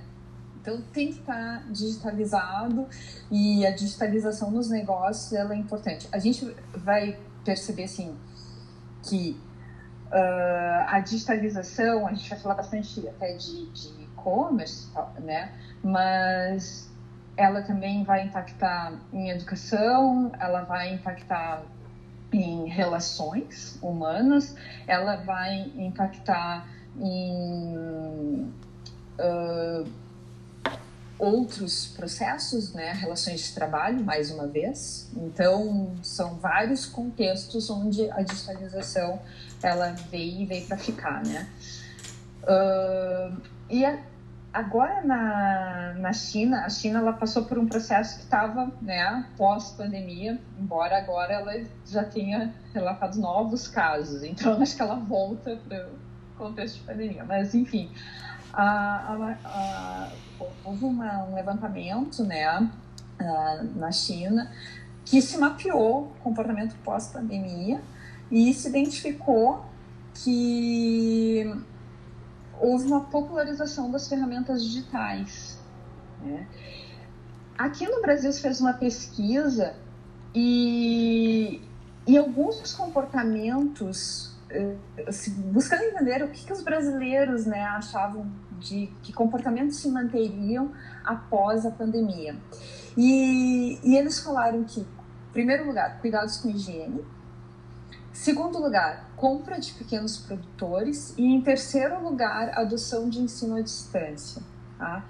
Então 0.61 0.79
tem 0.93 1.07
que 1.11 1.19
estar 1.19 1.63
digitalizado 1.71 2.87
e 3.31 3.65
a 3.65 3.71
digitalização 3.71 4.51
nos 4.51 4.69
negócios 4.69 5.33
ela 5.33 5.53
é 5.53 5.57
importante. 5.57 6.07
A 6.11 6.19
gente 6.19 6.55
vai 6.75 7.19
perceber 7.43 7.85
assim 7.85 8.15
que 9.01 9.39
uh, 10.11 10.85
a 10.87 10.99
digitalização, 10.99 12.07
a 12.07 12.13
gente 12.13 12.29
vai 12.29 12.39
falar 12.39 12.55
bastante 12.55 13.07
até 13.07 13.33
de 13.33 13.71
e-commerce, 14.03 14.87
né? 15.19 15.51
Mas 15.83 16.90
ela 17.37 17.61
também 17.61 18.03
vai 18.03 18.25
impactar 18.25 18.93
em 19.13 19.29
educação, 19.29 20.31
ela 20.39 20.61
vai 20.61 20.93
impactar 20.93 21.63
em 22.31 22.67
relações 22.67 23.77
humanas, 23.81 24.55
ela 24.87 25.17
vai 25.17 25.71
impactar 25.75 26.67
em 26.97 28.51
uh, 29.19 29.87
outros 31.21 31.87
processos, 31.95 32.73
né, 32.73 32.93
relações 32.93 33.41
de 33.41 33.53
trabalho, 33.53 34.03
mais 34.03 34.31
uma 34.31 34.47
vez. 34.47 35.09
Então, 35.15 35.93
são 36.01 36.35
vários 36.35 36.85
contextos 36.85 37.69
onde 37.69 38.09
a 38.11 38.21
digitalização 38.21 39.19
ela 39.61 39.91
veio 40.09 40.41
e 40.41 40.45
veio 40.45 40.65
para 40.65 40.77
ficar, 40.77 41.23
né? 41.23 41.47
Uh, 42.43 43.41
e 43.69 43.85
a, 43.85 43.99
Agora 44.53 45.01
na, 45.01 45.93
na 45.97 46.11
China, 46.11 46.65
a 46.65 46.69
China 46.69 46.99
ela 46.99 47.13
passou 47.13 47.45
por 47.45 47.57
um 47.57 47.65
processo 47.67 48.17
que 48.17 48.23
estava 48.23 48.69
né, 48.81 49.25
pós-pandemia, 49.37 50.37
embora 50.59 50.97
agora 50.97 51.33
ela 51.33 51.65
já 51.85 52.03
tenha 52.03 52.53
relatado 52.73 53.17
novos 53.17 53.69
casos, 53.69 54.23
então 54.23 54.59
acho 54.61 54.75
que 54.75 54.81
ela 54.81 54.95
volta 54.95 55.57
para 55.67 55.87
o 55.87 56.37
contexto 56.37 56.79
de 56.79 56.83
pandemia. 56.83 57.23
Mas 57.23 57.55
enfim, 57.55 57.89
a, 58.51 59.13
a, 59.13 59.37
a, 59.45 60.09
houve 60.65 60.83
uma, 60.83 61.23
um 61.23 61.35
levantamento 61.35 62.25
né, 62.25 62.69
na 63.75 63.91
China 63.91 64.51
que 65.05 65.21
se 65.21 65.37
mapeou 65.37 66.03
o 66.03 66.23
comportamento 66.23 66.75
pós-pandemia 66.83 67.81
e 68.29 68.53
se 68.53 68.67
identificou 68.67 69.65
que 70.13 71.49
houve 72.61 72.85
uma 72.85 73.01
popularização 73.01 73.91
das 73.91 74.07
ferramentas 74.07 74.63
digitais. 74.63 75.59
Né? 76.21 76.47
Aqui 77.57 77.87
no 77.87 78.01
Brasil 78.01 78.31
se 78.31 78.41
fez 78.41 78.61
uma 78.61 78.73
pesquisa 78.73 79.75
e, 80.33 81.61
e 82.07 82.17
alguns 82.17 82.73
comportamentos, 82.73 84.35
eh, 84.49 84.75
assim, 85.07 85.31
buscando 85.51 85.83
entender 85.83 86.23
o 86.23 86.29
que, 86.29 86.45
que 86.45 86.53
os 86.53 86.63
brasileiros 86.63 87.45
né, 87.45 87.63
achavam 87.63 88.31
de 88.59 88.87
que 89.01 89.11
comportamentos 89.11 89.77
se 89.77 89.89
manteriam 89.89 90.71
após 91.03 91.65
a 91.65 91.71
pandemia. 91.71 92.35
E, 92.95 93.79
e 93.83 93.97
eles 93.97 94.19
falaram 94.19 94.63
que, 94.63 94.81
em 94.81 95.33
primeiro 95.33 95.65
lugar, 95.65 95.99
cuidados 95.99 96.37
com 96.37 96.49
higiene, 96.49 97.03
Segundo 98.13 98.59
lugar, 98.59 99.09
compra 99.15 99.59
de 99.59 99.71
pequenos 99.73 100.17
produtores. 100.17 101.13
E 101.17 101.23
em 101.23 101.41
terceiro 101.41 102.03
lugar, 102.03 102.57
adoção 102.57 103.09
de 103.09 103.21
ensino 103.21 103.55
à 103.55 103.61
distância. 103.61 104.41
Tá? 104.77 105.05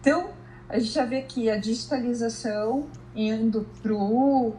Então, 0.00 0.30
a 0.68 0.78
gente 0.78 0.92
já 0.92 1.04
vê 1.04 1.22
que 1.22 1.50
a 1.50 1.56
digitalização 1.56 2.86
indo 3.14 3.66
para 3.82 3.94
o 3.94 4.54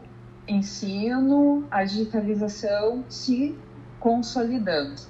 ensino, 0.48 1.66
a 1.70 1.84
digitalização 1.84 3.04
se 3.08 3.56
consolidando. 4.00 5.02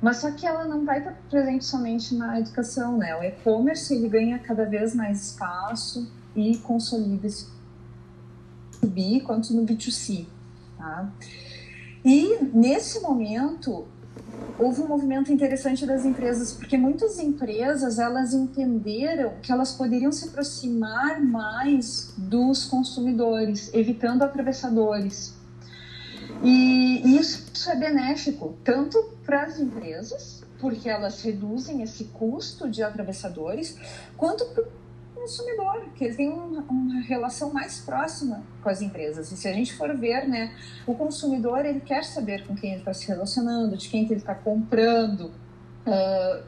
Mas 0.00 0.16
só 0.18 0.30
que 0.30 0.46
ela 0.46 0.64
não 0.64 0.84
vai 0.84 0.98
estar 0.98 1.12
presente 1.28 1.64
somente 1.64 2.14
na 2.14 2.40
educação, 2.40 2.96
né? 2.96 3.14
O 3.16 3.22
e-commerce 3.22 3.94
ele 3.94 4.08
ganha 4.08 4.38
cada 4.38 4.64
vez 4.64 4.94
mais 4.94 5.32
espaço 5.32 6.10
e 6.34 6.56
consolida-se 6.58 7.48
no 8.82 8.88
B2B 8.88 9.22
quanto 9.22 9.54
no 9.54 9.66
B2C. 9.66 10.26
Tá? 10.80 11.12
E 12.02 12.38
nesse 12.54 13.00
momento 13.00 13.86
houve 14.58 14.80
um 14.80 14.88
movimento 14.88 15.30
interessante 15.30 15.84
das 15.84 16.06
empresas, 16.06 16.52
porque 16.52 16.78
muitas 16.78 17.18
empresas 17.18 17.98
elas 17.98 18.32
entenderam 18.32 19.34
que 19.42 19.52
elas 19.52 19.72
poderiam 19.72 20.10
se 20.10 20.28
aproximar 20.28 21.20
mais 21.20 22.14
dos 22.16 22.64
consumidores, 22.64 23.70
evitando 23.74 24.22
atravessadores. 24.22 25.34
E 26.42 27.18
isso 27.18 27.68
é 27.68 27.76
benéfico 27.76 28.56
tanto 28.64 28.98
para 29.26 29.42
as 29.42 29.60
empresas, 29.60 30.42
porque 30.58 30.88
elas 30.88 31.20
reduzem 31.20 31.82
esse 31.82 32.04
custo 32.04 32.70
de 32.70 32.82
atravessadores, 32.82 33.76
quanto 34.16 34.46
consumidor, 35.20 35.90
que 35.94 36.04
ele 36.04 36.14
tem 36.14 36.28
uma, 36.28 36.62
uma, 36.62 37.00
relação 37.02 37.52
mais 37.52 37.80
próxima 37.80 38.42
com 38.62 38.68
as 38.68 38.80
empresas. 38.80 39.30
E 39.30 39.36
se 39.36 39.46
a 39.46 39.52
gente 39.52 39.74
for 39.74 39.94
ver, 39.96 40.26
né, 40.26 40.54
o 40.86 40.94
consumidor 40.94 41.64
ele 41.64 41.80
quer 41.80 42.04
saber 42.04 42.46
com 42.46 42.54
quem 42.54 42.70
ele 42.70 42.80
está 42.80 42.94
se 42.94 43.06
relacionando, 43.06 43.76
de 43.76 43.88
quem 43.88 44.06
que 44.06 44.12
ele 44.12 44.20
está 44.20 44.34
comprando, 44.34 45.26
uh, 45.86 46.42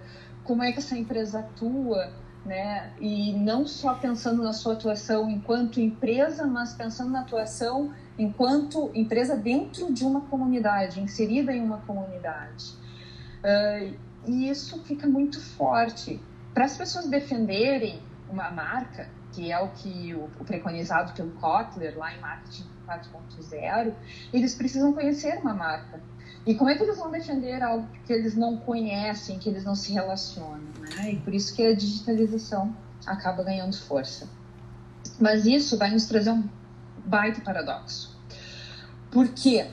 como 0.44 0.62
é 0.62 0.72
que 0.72 0.78
essa 0.78 0.96
empresa 0.96 1.40
atua, 1.40 2.12
né? 2.44 2.92
E 3.00 3.32
não 3.34 3.66
só 3.66 3.94
pensando 3.94 4.42
na 4.42 4.52
sua 4.52 4.72
atuação 4.72 5.30
enquanto 5.30 5.80
empresa, 5.80 6.46
mas 6.46 6.72
pensando 6.72 7.10
na 7.10 7.20
atuação 7.20 7.92
enquanto 8.18 8.90
empresa 8.94 9.36
dentro 9.36 9.92
de 9.92 10.04
uma 10.04 10.22
comunidade, 10.22 11.00
inserida 11.00 11.52
em 11.52 11.62
uma 11.62 11.78
comunidade. 11.78 12.74
Uh, 13.44 13.94
e 14.26 14.48
isso 14.48 14.82
fica 14.84 15.06
muito 15.06 15.40
forte. 15.40 16.20
Para 16.52 16.64
as 16.64 16.76
pessoas 16.76 17.08
defenderem 17.08 18.00
uma 18.32 18.50
marca, 18.50 19.08
que 19.32 19.52
é 19.52 19.58
o 19.58 19.68
que 19.68 20.14
o, 20.14 20.24
o 20.40 20.44
preconizado 20.44 21.12
pelo 21.12 21.30
Kotler 21.32 21.96
lá 21.96 22.14
em 22.14 22.20
Marketing 22.20 22.66
4.0, 22.86 23.92
eles 24.32 24.54
precisam 24.54 24.92
conhecer 24.92 25.38
uma 25.38 25.54
marca. 25.54 26.00
E 26.44 26.54
como 26.54 26.70
é 26.70 26.74
que 26.74 26.82
eles 26.82 26.98
vão 26.98 27.10
defender 27.10 27.62
algo 27.62 27.86
que 28.04 28.12
eles 28.12 28.34
não 28.34 28.56
conhecem, 28.56 29.38
que 29.38 29.48
eles 29.48 29.64
não 29.64 29.74
se 29.74 29.92
relacionam? 29.92 30.60
Né? 30.96 31.12
E 31.12 31.16
por 31.20 31.32
isso 31.32 31.54
que 31.54 31.64
a 31.64 31.74
digitalização 31.74 32.74
acaba 33.06 33.44
ganhando 33.44 33.76
força. 33.76 34.28
Mas 35.20 35.46
isso 35.46 35.78
vai 35.78 35.90
nos 35.90 36.06
trazer 36.06 36.30
um 36.30 36.48
baita 37.04 37.40
paradoxo. 37.42 38.16
Porque, 39.10 39.66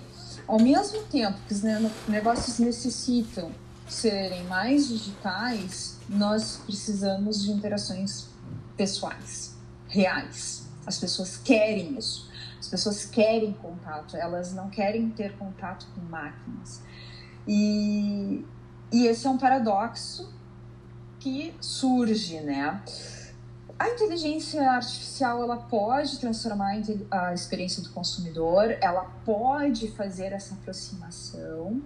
ao 0.48 0.60
mesmo 0.60 1.02
tempo 1.04 1.40
que 1.48 1.54
os 1.54 1.64
negócios 2.08 2.60
necessitam 2.60 3.52
serem 3.88 4.44
mais 4.44 4.88
digitais, 4.88 5.98
nós 6.08 6.62
precisamos 6.66 7.42
de 7.42 7.52
interações 7.52 8.28
pessoais, 8.80 9.58
reais. 9.90 10.66
As 10.88 10.98
pessoas 10.98 11.36
querem 11.36 11.98
isso. 11.98 12.30
As 12.58 12.70
pessoas 12.70 13.06
querem 13.06 13.52
contato, 13.52 14.16
elas 14.16 14.54
não 14.54 14.70
querem 14.70 15.10
ter 15.10 15.38
contato 15.38 15.86
com 15.94 16.00
máquinas. 16.02 16.82
E, 17.46 18.46
e 18.90 19.06
esse 19.06 19.28
é 19.28 19.30
um 19.30 19.38
paradoxo 19.38 20.34
que 21.20 21.54
surge, 21.60 22.40
né? 22.40 22.82
A 23.78 23.90
inteligência 23.90 24.72
artificial 24.72 25.44
ela 25.44 25.58
pode 25.58 26.18
transformar 26.18 26.82
a 27.12 27.34
experiência 27.34 27.84
do 27.84 27.90
consumidor, 27.90 28.78
ela 28.80 29.12
pode 29.26 29.92
fazer 29.92 30.32
essa 30.32 30.54
aproximação, 30.54 31.82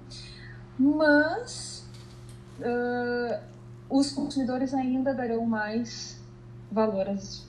mas 0.77 1.83
uh, 2.59 3.43
os 3.89 4.11
consumidores 4.11 4.75
ainda 4.75 5.11
darão 5.11 5.43
mais 5.45 6.22
valor 6.73 7.07
às 7.07 7.45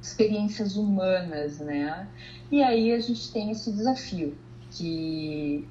experiências 0.00 0.76
humanas, 0.76 1.60
né? 1.60 2.08
E 2.50 2.62
aí 2.62 2.92
a 2.92 2.98
gente 2.98 3.32
tem 3.32 3.50
esse 3.52 3.70
desafio 3.70 4.36
que 4.70 5.68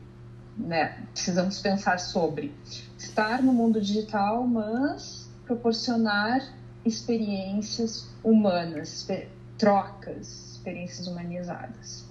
né, 0.57 1.03
precisamos 1.11 1.59
pensar 1.59 1.99
sobre 1.99 2.53
estar 2.97 3.41
no 3.41 3.51
mundo 3.51 3.81
digital, 3.81 4.45
mas 4.45 5.29
proporcionar 5.45 6.53
experiências 6.85 8.09
humanas, 8.23 9.07
trocas, 9.57 10.55
experiências 10.55 11.07
humanizadas. 11.07 12.05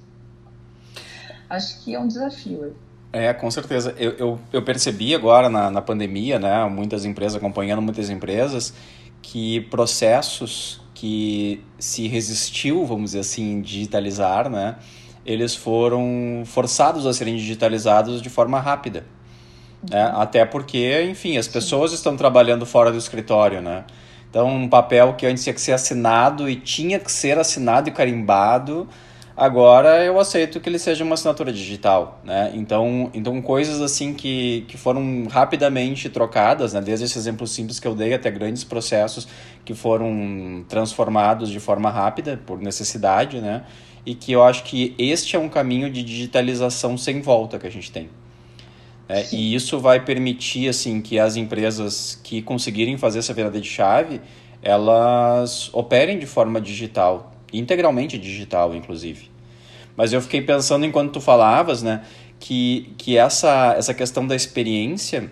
acho 1.49 1.83
que 1.83 1.95
é 1.95 2.01
um 2.01 2.07
desafio. 2.07 2.77
É, 3.13 3.33
com 3.33 3.51
certeza. 3.51 3.95
Eu, 3.99 4.13
eu, 4.13 4.41
eu 4.53 4.63
percebi 4.63 5.15
agora 5.15 5.49
na, 5.49 5.71
na 5.71 5.83
pandemia, 5.83 6.39
né, 6.39 6.65
muitas 6.67 7.05
empresas, 7.05 7.37
acompanhando 7.37 7.83
muitas 7.83 8.09
empresas, 8.09 8.73
que 9.23 9.61
processos 9.63 10.81
que 10.95 11.63
se 11.79 12.09
resistiu, 12.09 12.85
vamos 12.85 13.13
dizer 13.13 13.21
assim, 13.21 13.61
digitalizar, 13.63 14.51
né, 14.51 14.77
eles 15.25 15.55
foram 15.55 16.43
forçados 16.45 17.07
a 17.07 17.13
serem 17.13 17.37
digitalizados 17.37 18.21
de 18.21 18.29
forma 18.29 18.61
rápida. 18.61 19.07
Né? 19.89 20.13
Até 20.15 20.45
porque, 20.45 21.03
enfim, 21.05 21.37
as 21.39 21.49
pessoas 21.49 21.91
Sim. 21.91 21.97
estão 21.97 22.17
trabalhando 22.17 22.67
fora 22.67 22.93
do 22.93 22.99
escritório, 22.99 23.63
né? 23.63 23.85
Então, 24.29 24.49
um 24.49 24.69
papel 24.69 25.15
que 25.15 25.27
antes 25.27 25.43
tinha 25.43 25.55
que 25.55 25.61
ser 25.61 25.73
assinado 25.73 26.49
e 26.49 26.55
tinha 26.55 26.99
que 26.99 27.11
ser 27.11 27.39
assinado 27.39 27.89
e 27.89 27.93
carimbado, 27.93 28.89
Agora 29.41 30.05
eu 30.05 30.21
aceito 30.21 30.61
que 30.61 30.69
ele 30.69 30.79
seja 30.79 31.03
uma 31.03 31.15
assinatura 31.15 31.51
digital, 31.51 32.21
né? 32.23 32.53
Então, 32.55 33.11
então 33.15 33.41
coisas 33.41 33.81
assim 33.81 34.13
que, 34.13 34.67
que 34.69 34.77
foram 34.77 35.27
rapidamente 35.31 36.11
trocadas, 36.11 36.75
né? 36.75 36.81
Desde 36.83 37.07
esse 37.07 37.17
exemplo 37.17 37.47
simples 37.47 37.81
que 37.81 37.89
eu 37.89 37.95
dei 37.95 38.13
até 38.13 38.31
grandes 38.31 38.65
processos 38.65 39.27
que 39.65 39.73
foram 39.73 40.63
transformados 40.69 41.49
de 41.49 41.59
forma 41.59 41.89
rápida 41.89 42.39
por 42.45 42.61
necessidade, 42.61 43.41
né? 43.41 43.65
E 44.05 44.15
que 44.15 44.31
eu 44.31 44.45
acho 44.45 44.63
que 44.63 44.95
este 44.99 45.37
é 45.37 45.39
um 45.39 45.49
caminho 45.49 45.89
de 45.89 46.03
digitalização 46.03 46.99
sem 46.99 47.23
volta 47.23 47.59
que 47.59 47.67
a 47.67 47.71
gente 47.71 47.91
tem. 47.91 48.11
É, 49.09 49.27
e 49.33 49.55
isso 49.55 49.81
vai 49.81 50.05
permitir 50.05 50.69
assim 50.69 51.01
que 51.01 51.19
as 51.19 51.37
empresas 51.37 52.21
que 52.23 52.43
conseguirem 52.43 52.99
fazer 52.99 53.21
essa 53.21 53.33
virada 53.33 53.59
de 53.59 53.67
chave, 53.67 54.21
elas 54.63 55.71
operem 55.73 56.19
de 56.19 56.27
forma 56.27 56.61
digital, 56.61 57.30
integralmente 57.53 58.19
digital, 58.19 58.75
inclusive. 58.75 59.31
Mas 59.97 60.13
eu 60.13 60.21
fiquei 60.21 60.41
pensando 60.41 60.87
enquanto 60.87 61.13
tu 61.13 61.21
falavas, 61.21 61.83
né, 61.83 62.03
que, 62.39 62.93
que 62.97 63.17
essa, 63.17 63.75
essa 63.77 63.93
questão 63.93 64.27
da 64.27 64.35
experiência 64.35 65.31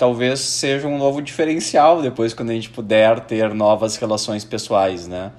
talvez 0.00 0.40
seja 0.40 0.88
um 0.88 0.96
novo 0.96 1.20
diferencial 1.20 2.00
depois 2.00 2.32
quando 2.32 2.48
a 2.48 2.54
gente 2.54 2.70
puder 2.70 3.20
ter 3.20 3.52
novas 3.52 3.96
relações 3.96 4.44
pessoais, 4.44 5.06
né? 5.06 5.30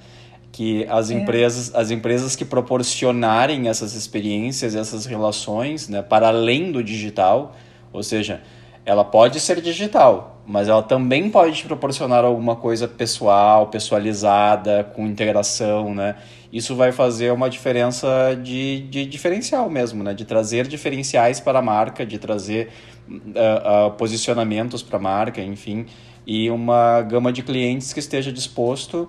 Que 0.52 0.86
as 0.88 1.10
é. 1.10 1.16
empresas, 1.16 1.74
as 1.74 1.90
empresas 1.90 2.36
que 2.36 2.46
proporcionarem 2.46 3.68
essas 3.70 3.96
experiências, 3.96 4.76
essas 4.76 5.08
relações, 5.08 5.90
né, 5.90 6.04
para 6.04 6.28
além 6.28 6.72
do 6.72 6.84
digital, 6.84 7.56
ou 7.92 8.04
seja, 8.04 8.42
ela 8.86 9.04
pode 9.04 9.40
ser 9.40 9.62
digital, 9.62 10.42
mas 10.46 10.68
ela 10.68 10.82
também 10.82 11.30
pode 11.30 11.58
te 11.58 11.66
proporcionar 11.66 12.26
alguma 12.26 12.56
coisa 12.56 12.88
pessoal, 12.88 13.68
pessoalizada, 13.68 14.84
com 14.96 15.06
integração, 15.06 15.94
né? 15.94 16.16
Isso 16.52 16.76
vai 16.76 16.92
fazer 16.92 17.32
uma 17.32 17.50
diferença 17.50 18.36
de, 18.42 18.82
de 18.82 19.06
diferencial 19.06 19.70
mesmo, 19.70 20.04
né? 20.04 20.14
De 20.14 20.26
trazer 20.26 20.68
diferenciais 20.68 21.40
para 21.40 21.60
a 21.60 21.62
marca, 21.62 22.06
de 22.06 22.18
trazer 22.18 22.70
uh, 23.10 23.88
uh, 23.88 23.92
posicionamentos 23.92 24.82
para 24.82 24.98
a 24.98 25.02
marca, 25.02 25.42
enfim, 25.42 25.86
e 26.26 26.50
uma 26.50 27.02
gama 27.02 27.32
de 27.32 27.44
clientes 27.44 27.94
que 27.94 28.00
esteja 28.00 28.32
disposto 28.32 29.08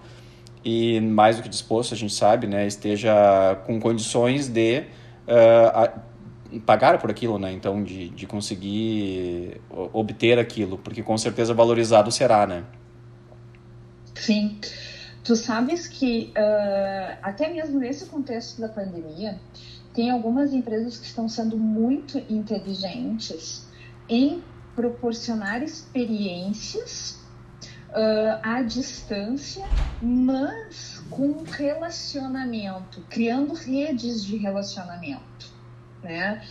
e 0.64 1.00
mais 1.00 1.36
do 1.36 1.42
que 1.42 1.48
disposto, 1.48 1.92
a 1.92 1.96
gente 1.96 2.12
sabe, 2.12 2.46
né? 2.46 2.66
Esteja 2.66 3.58
com 3.66 3.80
condições 3.80 4.48
de 4.48 4.84
uh, 5.26 6.00
pagar 6.60 6.98
por 6.98 7.10
aquilo, 7.10 7.38
né? 7.38 7.52
Então, 7.52 7.82
de, 7.82 8.08
de 8.10 8.26
conseguir 8.26 9.60
obter 9.92 10.38
aquilo, 10.38 10.78
porque 10.78 11.02
com 11.02 11.16
certeza 11.16 11.54
valorizado 11.54 12.10
será, 12.10 12.46
né? 12.46 12.64
Sim. 14.14 14.58
Tu 15.24 15.36
sabes 15.36 15.86
que, 15.86 16.32
uh, 16.36 17.18
até 17.22 17.52
mesmo 17.52 17.78
nesse 17.78 18.06
contexto 18.06 18.60
da 18.60 18.68
pandemia, 18.68 19.38
tem 19.94 20.10
algumas 20.10 20.52
empresas 20.52 20.98
que 20.98 21.06
estão 21.06 21.28
sendo 21.28 21.56
muito 21.56 22.18
inteligentes 22.28 23.66
em 24.08 24.42
proporcionar 24.74 25.62
experiências 25.62 27.20
uh, 27.90 28.40
à 28.42 28.62
distância, 28.62 29.64
mas 30.00 31.04
com 31.08 31.44
relacionamento, 31.44 33.04
criando 33.08 33.54
redes 33.54 34.24
de 34.24 34.36
relacionamento 34.36 35.51
né? 36.02 36.42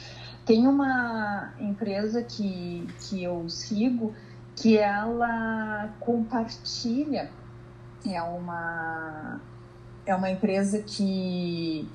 Tem 0.45 0.67
uma 0.67 1.53
empresa 1.59 2.23
que, 2.23 2.87
que 2.99 3.23
eu 3.23 3.47
sigo 3.49 4.13
que 4.55 4.77
ela 4.77 5.93
compartilha, 5.99 7.29
é 8.05 8.21
uma, 8.21 9.39
é 10.05 10.15
uma 10.15 10.29
empresa 10.29 10.81
que 10.81 11.87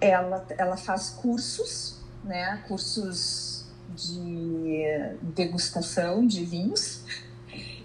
ela, 0.00 0.44
ela 0.56 0.76
faz 0.76 1.10
cursos, 1.10 2.00
né? 2.24 2.62
Cursos 2.68 3.66
de 3.90 4.82
degustação 5.22 6.26
de 6.26 6.44
vinhos. 6.44 7.04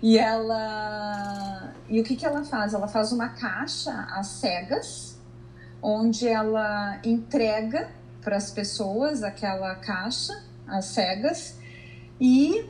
E 0.01 0.17
ela. 0.17 1.73
E 1.87 1.99
o 2.01 2.03
que, 2.03 2.15
que 2.15 2.25
ela 2.25 2.43
faz? 2.43 2.73
Ela 2.73 2.87
faz 2.87 3.11
uma 3.11 3.29
caixa 3.29 3.91
às 4.11 4.27
cegas 4.27 5.12
onde 5.83 6.27
ela 6.27 6.99
entrega 7.03 7.91
para 8.21 8.37
as 8.37 8.49
pessoas 8.49 9.21
aquela 9.21 9.75
caixa, 9.75 10.33
as 10.65 10.85
cegas, 10.85 11.57
e 12.19 12.65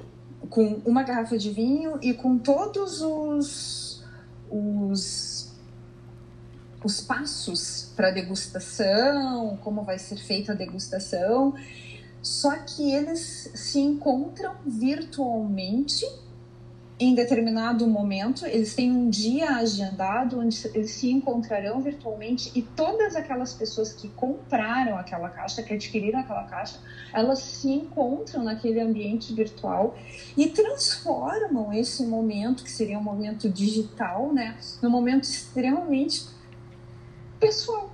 com 0.50 0.82
uma 0.84 1.04
garrafa 1.04 1.38
de 1.38 1.52
vinho 1.52 2.00
e 2.02 2.14
com 2.14 2.40
todos 2.40 3.02
os, 3.02 4.04
os, 4.50 5.54
os 6.84 7.02
passos 7.02 7.92
para 7.96 8.10
degustação, 8.10 9.58
como 9.58 9.84
vai 9.84 10.00
ser 10.00 10.18
feita 10.18 10.54
a 10.54 10.56
degustação. 10.56 11.54
Só 12.22 12.56
que 12.58 12.92
eles 12.92 13.52
se 13.54 13.80
encontram 13.80 14.56
virtualmente 14.66 16.06
em 17.00 17.16
determinado 17.16 17.88
momento, 17.88 18.46
eles 18.46 18.76
têm 18.76 18.92
um 18.92 19.10
dia 19.10 19.56
agendado 19.56 20.40
onde 20.40 20.70
eles 20.76 20.92
se 20.92 21.10
encontrarão 21.10 21.82
virtualmente 21.82 22.52
e 22.54 22.62
todas 22.62 23.16
aquelas 23.16 23.54
pessoas 23.54 23.92
que 23.92 24.08
compraram 24.10 24.98
aquela 24.98 25.30
caixa, 25.30 25.64
que 25.64 25.74
adquiriram 25.74 26.20
aquela 26.20 26.44
caixa, 26.44 26.80
elas 27.12 27.40
se 27.40 27.70
encontram 27.72 28.44
naquele 28.44 28.80
ambiente 28.80 29.34
virtual 29.34 29.98
e 30.38 30.48
transformam 30.48 31.74
esse 31.74 32.06
momento, 32.06 32.64
que 32.64 32.72
seria 32.72 33.00
um 33.00 33.04
momento 33.04 33.50
digital, 33.50 34.32
né, 34.32 34.56
num 34.82 34.90
momento 34.90 35.24
extremamente 35.24 36.28
pessoal, 37.40 37.92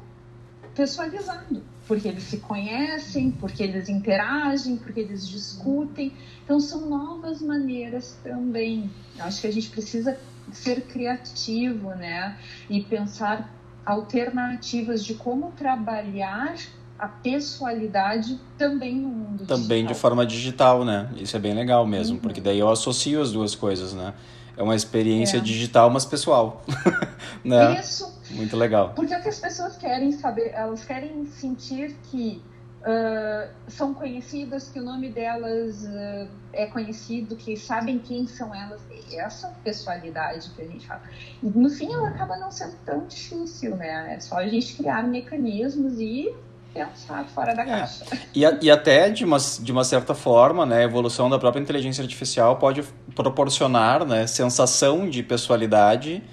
pessoalizado 0.76 1.64
porque 1.90 2.08
eles 2.08 2.22
se 2.22 2.38
conhecem, 2.38 3.32
porque 3.32 3.64
eles 3.64 3.90
interagem, 3.90 4.78
porque 4.78 5.00
eles 5.00 5.28
discutem. 5.28 6.14
Então, 6.46 6.60
são 6.60 6.88
novas 6.88 7.42
maneiras 7.42 8.16
também. 8.24 8.92
Eu 9.18 9.26
acho 9.26 9.42
que 9.42 9.48
a 9.48 9.52
gente 9.52 9.72
precisa 9.72 10.16
ser 10.52 10.82
criativo, 10.82 11.90
né? 11.96 12.38
E 12.70 12.84
pensar 12.84 13.52
alternativas 13.84 15.04
de 15.04 15.16
como 15.16 15.52
trabalhar 15.54 16.56
a 17.00 17.08
pessoalidade 17.08 18.40
também 18.56 18.96
no 18.98 19.08
mundo 19.08 19.48
também 19.48 19.80
digital. 19.80 19.94
de 19.94 20.00
forma 20.00 20.26
digital, 20.28 20.86
né? 20.86 21.10
Isso 21.18 21.36
é 21.36 21.40
bem 21.40 21.56
legal 21.56 21.88
mesmo, 21.88 22.18
uhum. 22.18 22.22
porque 22.22 22.40
daí 22.40 22.60
eu 22.60 22.70
associo 22.70 23.20
as 23.20 23.32
duas 23.32 23.56
coisas, 23.56 23.94
né? 23.94 24.14
É 24.56 24.62
uma 24.62 24.76
experiência 24.76 25.38
é. 25.38 25.40
digital, 25.40 25.90
mas 25.90 26.06
pessoal. 26.06 26.64
né? 27.44 27.80
Isso. 27.80 28.19
Muito 28.32 28.56
legal. 28.56 28.94
Porque 28.96 29.16
o 29.16 29.22
que 29.22 29.30
as 29.30 29.40
pessoas 29.40 29.78
querem 29.78 30.12
saber, 30.12 30.52
elas 30.54 30.84
querem 30.86 31.26
sentir 31.26 31.96
que 32.10 32.42
uh, 32.82 33.50
são 33.68 33.94
conhecidas, 33.94 34.70
que 34.70 34.80
o 34.80 34.84
nome 34.84 35.10
delas 35.10 35.84
uh, 35.84 36.28
é 36.54 36.66
conhecido, 36.68 37.36
que 37.36 37.58
sabem 37.58 38.00
quem 38.00 38.28
são 38.28 38.54
elas. 38.54 38.82
Essa 39.12 39.52
pessoalidade 39.64 40.52
que 40.52 40.62
a 40.62 40.66
gente 40.66 40.86
fala. 40.86 41.02
E 41.42 41.48
no 41.48 41.70
fim 41.70 41.92
ela 41.92 42.10
acaba 42.10 42.38
não 42.38 42.52
sendo 42.52 42.76
tão 42.86 43.08
difícil, 43.08 43.76
né? 43.76 44.14
É 44.14 44.20
só 44.20 44.38
a 44.38 44.48
gente 44.48 44.76
criar 44.76 45.04
mecanismos 45.04 46.00
e 46.00 46.32
pensar 46.74 47.26
fora 47.26 47.56
da 47.56 47.64
é. 47.64 47.66
caixa. 47.66 48.06
E, 48.34 48.46
a, 48.46 48.58
e 48.62 48.70
até, 48.70 49.10
de 49.10 49.26
uma, 49.26 49.38
de 49.38 49.72
uma 49.72 49.84
certa 49.84 50.14
forma, 50.14 50.66
né, 50.66 50.78
a 50.80 50.84
evolução 50.84 51.30
da 51.30 51.40
própria 51.40 51.62
inteligência 51.62 52.02
artificial 52.02 52.58
pode 52.58 52.84
proporcionar 53.16 54.06
né, 54.06 54.28
sensação 54.28 55.10
de 55.10 55.24
pessoalidade, 55.24 56.24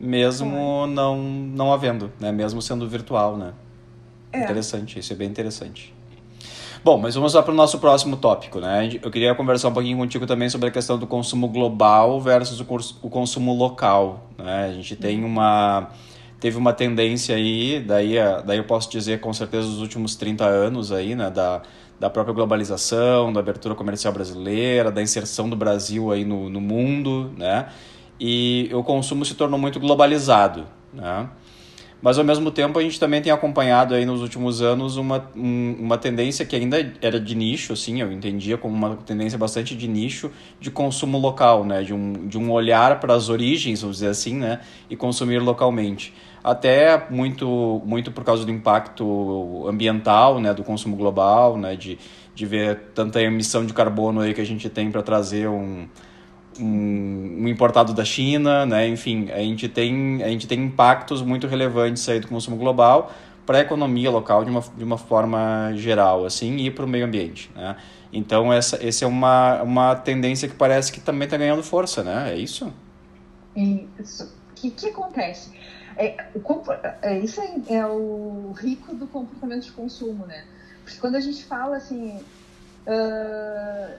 mesmo 0.00 0.86
não, 0.86 1.18
não 1.18 1.72
havendo, 1.72 2.12
né, 2.20 2.30
mesmo 2.32 2.62
sendo 2.62 2.88
virtual. 2.88 3.36
Né? 3.36 3.52
É. 4.32 4.44
Interessante, 4.44 4.98
isso 4.98 5.12
é 5.12 5.16
bem 5.16 5.28
interessante. 5.28 5.94
Bom, 6.84 6.96
mas 6.96 7.16
vamos 7.16 7.34
lá 7.34 7.42
para 7.42 7.52
o 7.52 7.56
nosso 7.56 7.78
próximo 7.80 8.16
tópico, 8.16 8.60
né? 8.60 8.88
Eu 9.02 9.10
queria 9.10 9.34
conversar 9.34 9.68
um 9.68 9.72
pouquinho 9.72 9.98
contigo 9.98 10.26
também 10.26 10.48
sobre 10.48 10.68
a 10.68 10.70
questão 10.70 10.96
do 10.96 11.08
consumo 11.08 11.48
global 11.48 12.20
versus 12.20 12.60
o, 12.60 13.10
consumo 13.10 13.52
local, 13.52 14.30
né? 14.38 14.66
A 14.70 14.72
gente 14.72 14.94
tem 14.94 15.24
uma 15.24 15.90
teve 16.40 16.56
uma 16.56 16.72
tendência 16.72 17.34
aí, 17.34 17.80
daí, 17.80 18.14
daí 18.44 18.58
eu 18.58 18.64
posso 18.64 18.88
dizer 18.90 19.20
com 19.20 19.32
certeza 19.32 19.66
os 19.66 19.80
últimos 19.80 20.14
30 20.14 20.44
anos 20.44 20.92
aí, 20.92 21.16
né, 21.16 21.30
da, 21.30 21.62
da 21.98 22.08
própria 22.08 22.32
globalização, 22.32 23.32
da 23.32 23.40
abertura 23.40 23.74
comercial 23.74 24.12
brasileira, 24.12 24.90
da 24.90 25.02
inserção 25.02 25.48
do 25.48 25.56
Brasil 25.56 26.12
aí 26.12 26.24
no, 26.24 26.48
no 26.48 26.60
mundo, 26.60 27.32
né, 27.36 27.66
e 28.20 28.70
o 28.72 28.82
consumo 28.82 29.24
se 29.24 29.34
tornou 29.34 29.58
muito 29.58 29.78
globalizado, 29.78 30.66
né, 30.92 31.28
mas 32.00 32.16
ao 32.16 32.24
mesmo 32.24 32.50
tempo 32.50 32.78
a 32.78 32.82
gente 32.82 32.98
também 32.98 33.20
tem 33.20 33.32
acompanhado 33.32 33.92
aí 33.92 34.06
nos 34.06 34.22
últimos 34.22 34.62
anos 34.62 34.96
uma, 34.96 35.28
um, 35.34 35.76
uma 35.80 35.98
tendência 35.98 36.46
que 36.46 36.54
ainda 36.54 36.92
era 37.02 37.18
de 37.18 37.34
nicho, 37.34 37.72
assim, 37.72 38.00
eu 38.00 38.12
entendia 38.12 38.56
como 38.56 38.74
uma 38.74 38.96
tendência 38.96 39.36
bastante 39.36 39.74
de 39.74 39.88
nicho 39.88 40.30
de 40.60 40.70
consumo 40.70 41.18
local, 41.18 41.64
né, 41.64 41.82
de 41.82 41.92
um, 41.92 42.28
de 42.28 42.38
um 42.38 42.52
olhar 42.52 43.00
para 43.00 43.14
as 43.14 43.28
origens, 43.28 43.80
vamos 43.80 43.96
dizer 43.96 44.10
assim, 44.10 44.36
né, 44.36 44.60
e 44.88 44.94
consumir 44.94 45.40
localmente. 45.40 46.14
Até 46.42 47.08
muito, 47.10 47.82
muito 47.84 48.12
por 48.12 48.22
causa 48.22 48.44
do 48.44 48.50
impacto 48.52 49.66
ambiental, 49.68 50.40
né, 50.40 50.54
do 50.54 50.62
consumo 50.62 50.94
global, 50.94 51.58
né, 51.58 51.74
de, 51.74 51.98
de 52.32 52.46
ver 52.46 52.92
tanta 52.94 53.20
emissão 53.20 53.66
de 53.66 53.72
carbono 53.72 54.20
aí 54.20 54.32
que 54.32 54.40
a 54.40 54.46
gente 54.46 54.68
tem 54.68 54.88
para 54.88 55.02
trazer 55.02 55.48
um 55.48 55.88
um, 56.58 57.42
um, 57.42 57.48
importado 57.48 57.92
da 57.92 58.04
China, 58.04 58.66
né? 58.66 58.86
Enfim, 58.88 59.30
a 59.30 59.38
gente 59.38 59.68
tem 59.68 60.22
a 60.22 60.28
gente 60.28 60.46
tem 60.46 60.64
impactos 60.64 61.22
muito 61.22 61.46
relevantes 61.46 62.08
aí 62.08 62.20
do 62.20 62.28
consumo 62.28 62.56
global 62.56 63.12
para 63.46 63.58
a 63.58 63.60
economia 63.62 64.10
local 64.10 64.44
de 64.44 64.50
uma, 64.50 64.60
de 64.76 64.84
uma 64.84 64.98
forma 64.98 65.72
geral, 65.74 66.26
assim, 66.26 66.56
e 66.58 66.70
para 66.70 66.84
o 66.84 66.88
meio 66.88 67.06
ambiente, 67.06 67.50
né? 67.54 67.76
Então 68.12 68.52
essa 68.52 68.84
essa 68.86 69.04
é 69.04 69.08
uma, 69.08 69.62
uma 69.62 69.96
tendência 69.96 70.48
que 70.48 70.54
parece 70.54 70.92
que 70.92 71.00
também 71.00 71.24
está 71.24 71.36
ganhando 71.36 71.62
força, 71.62 72.02
né? 72.02 72.32
É 72.32 72.36
isso? 72.36 72.72
Isso. 73.56 74.24
O 74.50 74.54
que, 74.54 74.70
que 74.70 74.88
acontece? 74.88 75.52
É, 75.96 76.28
o, 76.34 76.40
é, 77.02 77.18
isso 77.18 77.40
é, 77.40 77.74
é 77.74 77.86
o 77.86 78.52
rico 78.56 78.94
do 78.94 79.06
comportamento 79.06 79.64
de 79.64 79.72
consumo, 79.72 80.26
né? 80.26 80.44
Porque 80.84 81.00
quando 81.00 81.16
a 81.16 81.20
gente 81.20 81.44
fala 81.44 81.76
assim, 81.76 82.20
uh, 82.86 83.94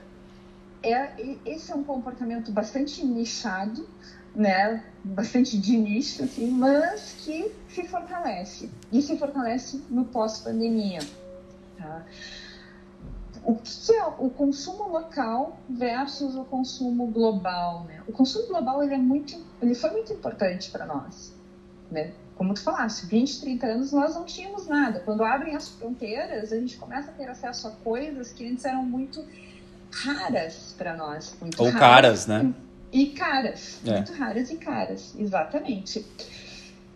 é, 0.82 1.36
esse 1.44 1.70
é 1.70 1.74
um 1.74 1.84
comportamento 1.84 2.50
bastante 2.50 3.04
nichado, 3.04 3.86
né? 4.34 4.84
Bastante 5.04 5.58
de 5.58 5.76
nicho, 5.76 6.22
assim, 6.24 6.50
mas 6.50 7.16
que 7.24 7.52
se 7.68 7.84
fortalece. 7.84 8.70
E 8.92 9.02
se 9.02 9.16
fortalece 9.18 9.82
no 9.90 10.04
pós-pandemia. 10.04 11.00
Tá? 11.76 12.04
O 13.44 13.56
que 13.56 13.92
é 13.92 14.04
o 14.04 14.30
consumo 14.30 14.88
local 14.88 15.58
versus 15.68 16.34
o 16.34 16.44
consumo 16.44 17.06
global, 17.06 17.84
né? 17.84 18.02
O 18.06 18.12
consumo 18.12 18.46
global 18.48 18.82
ele 18.82 18.94
é 18.94 18.98
muito, 18.98 19.34
ele 19.62 19.74
foi 19.74 19.90
muito 19.90 20.12
importante 20.12 20.70
para 20.70 20.84
nós, 20.86 21.34
né? 21.90 22.12
Como 22.36 22.54
tu 22.54 22.62
falaste, 22.62 23.06
20, 23.06 23.40
30 23.40 23.66
anos 23.66 23.92
nós 23.92 24.14
não 24.14 24.24
tínhamos 24.24 24.66
nada. 24.66 25.00
Quando 25.00 25.22
abrem 25.22 25.56
as 25.56 25.68
fronteiras, 25.68 26.52
a 26.52 26.56
gente 26.56 26.76
começa 26.76 27.10
a 27.10 27.14
ter 27.14 27.28
acesso 27.28 27.68
a 27.68 27.70
coisas 27.70 28.32
que 28.32 28.46
antes 28.46 28.64
eram 28.64 28.82
muito 28.82 29.24
raras 29.92 30.74
para 30.76 30.96
nós. 30.96 31.36
Muito 31.40 31.60
Ou 31.62 31.70
raras, 31.70 31.80
caras, 31.80 32.26
né? 32.26 32.54
E, 32.92 33.06
caras. 33.08 33.80
É. 33.86 33.92
Muito 33.92 34.12
raras 34.12 34.50
e 34.50 34.56
caras, 34.56 35.14
exatamente. 35.18 36.04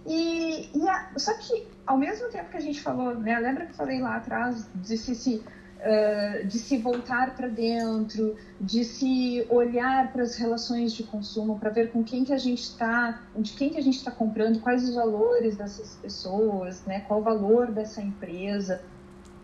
E, 0.06 0.68
e 0.74 0.88
a, 0.88 1.10
só 1.16 1.32
que, 1.34 1.66
ao 1.86 1.96
mesmo 1.96 2.28
tempo 2.28 2.50
que 2.50 2.56
a 2.56 2.60
gente 2.60 2.80
falou, 2.80 3.14
né, 3.14 3.38
lembra 3.38 3.66
que 3.66 3.72
eu 3.72 3.76
falei 3.76 4.00
lá 4.00 4.16
atrás 4.16 4.68
de 4.74 4.98
se, 4.98 5.14
se 5.14 5.42
uh, 5.84 6.46
de 6.46 6.58
se 6.58 6.78
voltar 6.78 7.34
para 7.34 7.48
dentro, 7.48 8.36
de 8.60 8.84
se 8.84 9.46
olhar 9.48 10.12
para 10.12 10.22
as 10.22 10.36
relações 10.36 10.92
de 10.92 11.04
consumo, 11.04 11.58
para 11.58 11.70
ver 11.70 11.90
com 11.90 12.02
quem 12.02 12.24
que 12.24 12.32
a 12.32 12.38
gente 12.38 12.62
está, 12.62 13.22
de 13.36 13.52
quem 13.52 13.70
que 13.70 13.78
a 13.78 13.82
gente 13.82 13.96
está 13.96 14.10
comprando, 14.10 14.60
quais 14.60 14.86
os 14.88 14.94
valores 14.94 15.56
dessas 15.56 15.96
pessoas, 15.96 16.82
né, 16.84 17.00
qual 17.00 17.20
o 17.20 17.22
valor 17.22 17.70
dessa 17.70 18.00
empresa. 18.00 18.82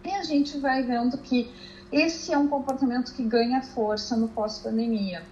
E 0.04 0.10
a 0.10 0.22
gente 0.22 0.58
vai 0.58 0.82
vendo 0.82 1.18
que 1.18 1.50
esse 1.92 2.32
é 2.32 2.38
um 2.38 2.48
comportamento 2.48 3.12
que 3.14 3.22
ganha 3.22 3.62
força 3.62 4.16
no 4.16 4.28
pós-pandemia. 4.28 5.22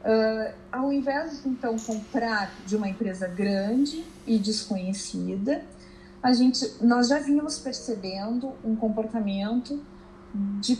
Uh, 0.00 0.54
ao 0.72 0.92
invés 0.92 1.42
de 1.42 1.48
então 1.48 1.76
comprar 1.78 2.52
de 2.66 2.76
uma 2.76 2.88
empresa 2.88 3.26
grande 3.26 4.04
e 4.26 4.38
desconhecida, 4.38 5.62
a 6.22 6.32
gente, 6.32 6.70
nós 6.80 7.08
já 7.08 7.18
vínhamos 7.18 7.58
percebendo 7.58 8.52
um 8.64 8.76
comportamento 8.76 9.82
de 10.60 10.78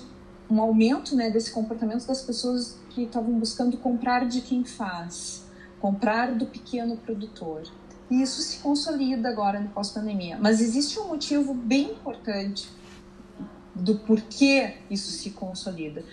um 0.50 0.60
aumento 0.60 1.14
né, 1.14 1.30
desse 1.30 1.50
comportamento 1.50 2.06
das 2.06 2.22
pessoas 2.22 2.76
que 2.90 3.04
estavam 3.04 3.32
buscando 3.38 3.76
comprar 3.76 4.26
de 4.26 4.40
quem 4.40 4.64
faz, 4.64 5.44
comprar 5.80 6.34
do 6.34 6.46
pequeno 6.46 6.96
produtor. 6.96 7.62
E 8.10 8.20
isso 8.20 8.42
se 8.42 8.58
consolida 8.58 9.28
agora 9.28 9.60
no 9.60 9.68
pós-pandemia. 9.68 10.36
Mas 10.40 10.60
existe 10.60 10.98
um 10.98 11.08
motivo 11.08 11.54
bem 11.54 11.92
importante 11.92 12.68
do 13.74 13.98
porquê 13.98 14.74
isso 14.90 15.11
se 15.11 15.30
consolida. 15.30 16.04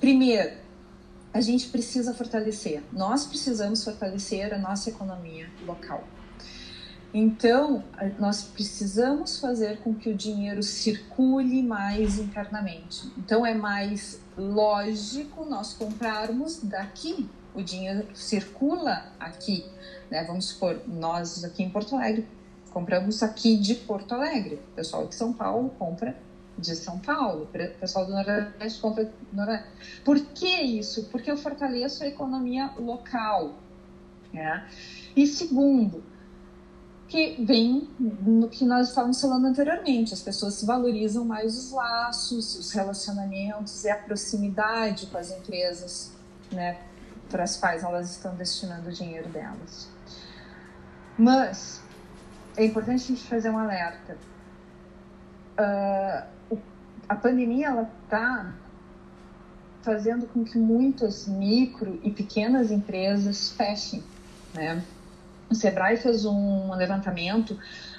Primeiro, 0.00 0.56
a 1.32 1.40
gente 1.40 1.68
precisa 1.68 2.14
fortalecer, 2.14 2.82
nós 2.92 3.26
precisamos 3.26 3.84
fortalecer 3.84 4.54
a 4.54 4.58
nossa 4.58 4.90
economia 4.90 5.48
local. 5.66 6.04
Então, 7.14 7.82
nós 8.18 8.42
precisamos 8.42 9.38
fazer 9.38 9.78
com 9.78 9.94
que 9.94 10.10
o 10.10 10.14
dinheiro 10.14 10.62
circule 10.62 11.62
mais 11.62 12.18
internamente. 12.18 13.10
Então, 13.16 13.46
é 13.46 13.54
mais 13.54 14.20
lógico 14.36 15.44
nós 15.46 15.72
comprarmos 15.72 16.60
daqui. 16.62 17.28
O 17.54 17.62
dinheiro 17.62 18.06
circula 18.14 19.12
aqui. 19.18 19.64
Né? 20.10 20.24
Vamos 20.24 20.46
supor, 20.46 20.82
nós 20.86 21.42
aqui 21.42 21.62
em 21.62 21.70
Porto 21.70 21.96
Alegre 21.96 22.26
compramos 22.76 23.22
aqui 23.22 23.56
de 23.56 23.74
Porto 23.74 24.12
Alegre. 24.12 24.56
O 24.56 24.74
pessoal 24.76 25.06
de 25.06 25.14
São 25.14 25.32
Paulo 25.32 25.70
compra 25.78 26.14
de 26.58 26.74
São 26.74 26.98
Paulo, 26.98 27.48
pessoal 27.78 28.06
do 28.06 28.12
Nordeste 28.12 28.80
compra 28.80 29.10
Nordeste. 29.32 29.68
Por 30.04 30.18
que 30.18 30.48
isso? 30.48 31.04
Porque 31.10 31.30
eu 31.30 31.36
fortaleço 31.36 32.02
a 32.02 32.06
economia 32.06 32.70
local. 32.78 33.54
Né? 34.32 34.66
E 35.14 35.26
segundo, 35.26 36.02
que 37.08 37.36
vem 37.44 37.88
no 37.98 38.48
que 38.48 38.64
nós 38.64 38.88
estávamos 38.88 39.20
falando 39.20 39.46
anteriormente, 39.46 40.12
as 40.12 40.22
pessoas 40.22 40.62
valorizam 40.62 41.24
mais 41.24 41.56
os 41.56 41.72
laços, 41.72 42.58
os 42.58 42.72
relacionamentos 42.72 43.84
e 43.84 43.90
a 43.90 43.96
proximidade 43.96 45.06
com 45.06 45.18
as 45.18 45.30
empresas 45.30 46.12
né, 46.50 46.80
para 47.28 47.44
as 47.44 47.56
quais 47.56 47.82
elas 47.82 48.10
estão 48.10 48.34
destinando 48.34 48.88
o 48.88 48.92
dinheiro 48.92 49.28
delas. 49.28 49.88
Mas 51.18 51.80
é 52.56 52.64
importante 52.64 53.04
a 53.04 53.06
gente 53.06 53.24
fazer 53.24 53.50
um 53.50 53.58
alerta. 53.58 54.16
Uh, 55.58 56.35
a 57.08 57.14
pandemia 57.14 57.68
ela 57.68 57.90
está 58.04 58.54
fazendo 59.82 60.26
com 60.26 60.44
que 60.44 60.58
muitas 60.58 61.28
micro 61.28 62.00
e 62.02 62.10
pequenas 62.10 62.70
empresas 62.70 63.50
fechem, 63.52 64.02
né? 64.52 64.82
O 65.48 65.54
Sebrae 65.54 65.96
fez 65.96 66.24
um 66.24 66.74
levantamento 66.74 67.56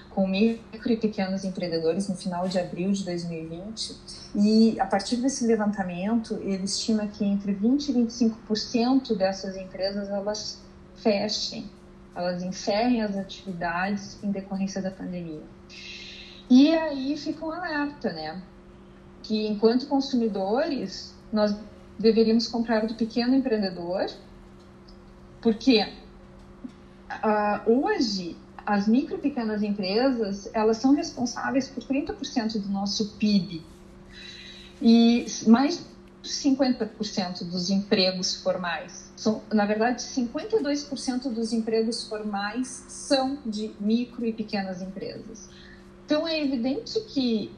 com 0.10 0.28
micro 0.28 0.92
e 0.92 0.98
pequenos 0.98 1.46
empreendedores 1.46 2.10
no 2.10 2.16
final 2.16 2.48
de 2.48 2.60
abril 2.60 2.92
de 2.92 3.06
2020 3.06 3.96
e 4.36 4.80
a 4.80 4.86
partir 4.86 5.18
desse 5.18 5.46
levantamento 5.46 6.34
ele 6.42 6.66
estima 6.66 7.08
que 7.08 7.24
entre 7.24 7.54
20 7.54 7.90
e 7.90 7.94
25% 7.94 9.16
dessas 9.16 9.56
empresas 9.56 10.10
elas 10.10 10.60
fechem, 10.98 11.70
elas 12.14 12.44
encerrem 12.44 13.02
as 13.02 13.16
atividades 13.16 14.22
em 14.22 14.32
decorrência 14.32 14.82
da 14.82 14.92
pandemia. 14.92 15.44
E 16.50 16.74
aí 16.74 17.16
fica 17.16 17.46
um 17.46 17.52
alerta, 17.52 18.12
né? 18.12 18.42
Que, 19.28 19.46
enquanto 19.48 19.88
consumidores, 19.88 21.14
nós 21.34 21.54
deveríamos 22.00 22.48
comprar 22.48 22.88
do 22.88 22.96
pequeno 22.96 23.36
empreendedor, 23.36 24.10
porque 25.42 25.84
uh, 25.84 27.70
hoje 27.70 28.38
as 28.66 28.88
micro 28.88 29.16
e 29.16 29.20
pequenas 29.20 29.62
empresas 29.64 30.50
elas 30.54 30.78
são 30.78 30.94
responsáveis 30.94 31.68
por 31.68 31.84
30% 31.84 32.62
do 32.62 32.70
nosso 32.70 33.16
PIB 33.18 33.64
e 34.82 35.26
mais 35.46 35.86
de 36.22 36.30
50% 36.30 37.50
dos 37.50 37.70
empregos 37.70 38.42
formais. 38.42 39.12
São, 39.16 39.42
na 39.52 39.66
verdade, 39.66 40.04
52% 40.04 41.34
dos 41.34 41.52
empregos 41.52 42.08
formais 42.08 42.86
são 42.88 43.40
de 43.46 43.74
micro 43.80 44.26
e 44.26 44.32
pequenas 44.32 44.82
empresas. 44.82 45.50
Então 46.06 46.28
é 46.28 46.42
evidente 46.42 47.00
que 47.02 47.52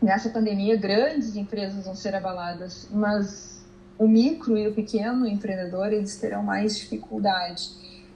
nessa 0.00 0.30
pandemia 0.30 0.76
grandes 0.76 1.36
empresas 1.36 1.84
vão 1.84 1.94
ser 1.94 2.14
abaladas, 2.14 2.88
mas 2.90 3.64
o 3.98 4.06
micro 4.06 4.56
e 4.56 4.68
o 4.68 4.74
pequeno 4.74 5.26
empreendedor 5.26 5.92
eles 5.92 6.16
terão 6.16 6.42
mais 6.42 6.76
dificuldade. 6.76 7.70